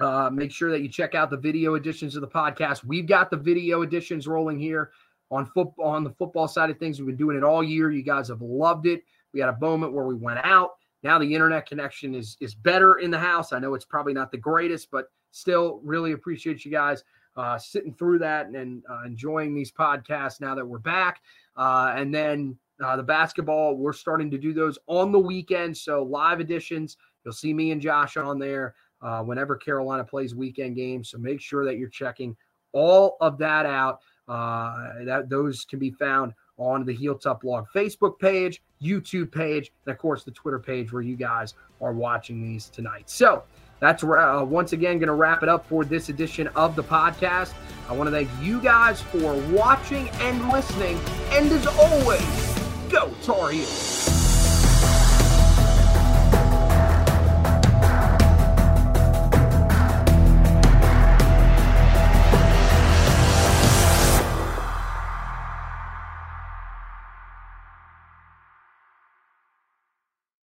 [0.00, 2.84] uh, make sure that you check out the video editions of the podcast.
[2.84, 4.90] We've got the video editions rolling here
[5.30, 6.98] on football on the football side of things.
[6.98, 7.90] We've been doing it all year.
[7.90, 9.02] You guys have loved it.
[9.32, 10.70] We had a moment where we went out.
[11.02, 13.52] Now the internet connection is is better in the house.
[13.52, 17.04] I know it's probably not the greatest, but still really appreciate you guys
[17.36, 21.20] uh, sitting through that and, and uh, enjoying these podcasts now that we're back.
[21.56, 25.76] Uh, and then uh, the basketball, we're starting to do those on the weekend.
[25.76, 30.76] So live editions, you'll see me and Josh on there uh, whenever Carolina plays weekend
[30.76, 31.10] games.
[31.10, 32.36] So make sure that you're checking
[32.72, 34.00] all of that out.
[34.28, 39.72] Uh, that those can be found on the Heel Tough Blog Facebook page, YouTube page,
[39.84, 43.10] and of course the Twitter page where you guys are watching these tonight.
[43.10, 43.42] So
[43.80, 47.54] that's uh, once again going to wrap it up for this edition of the podcast.
[47.88, 51.00] I want to thank you guys for watching and listening,
[51.32, 52.49] and as always,
[52.90, 53.99] go Tar Heels.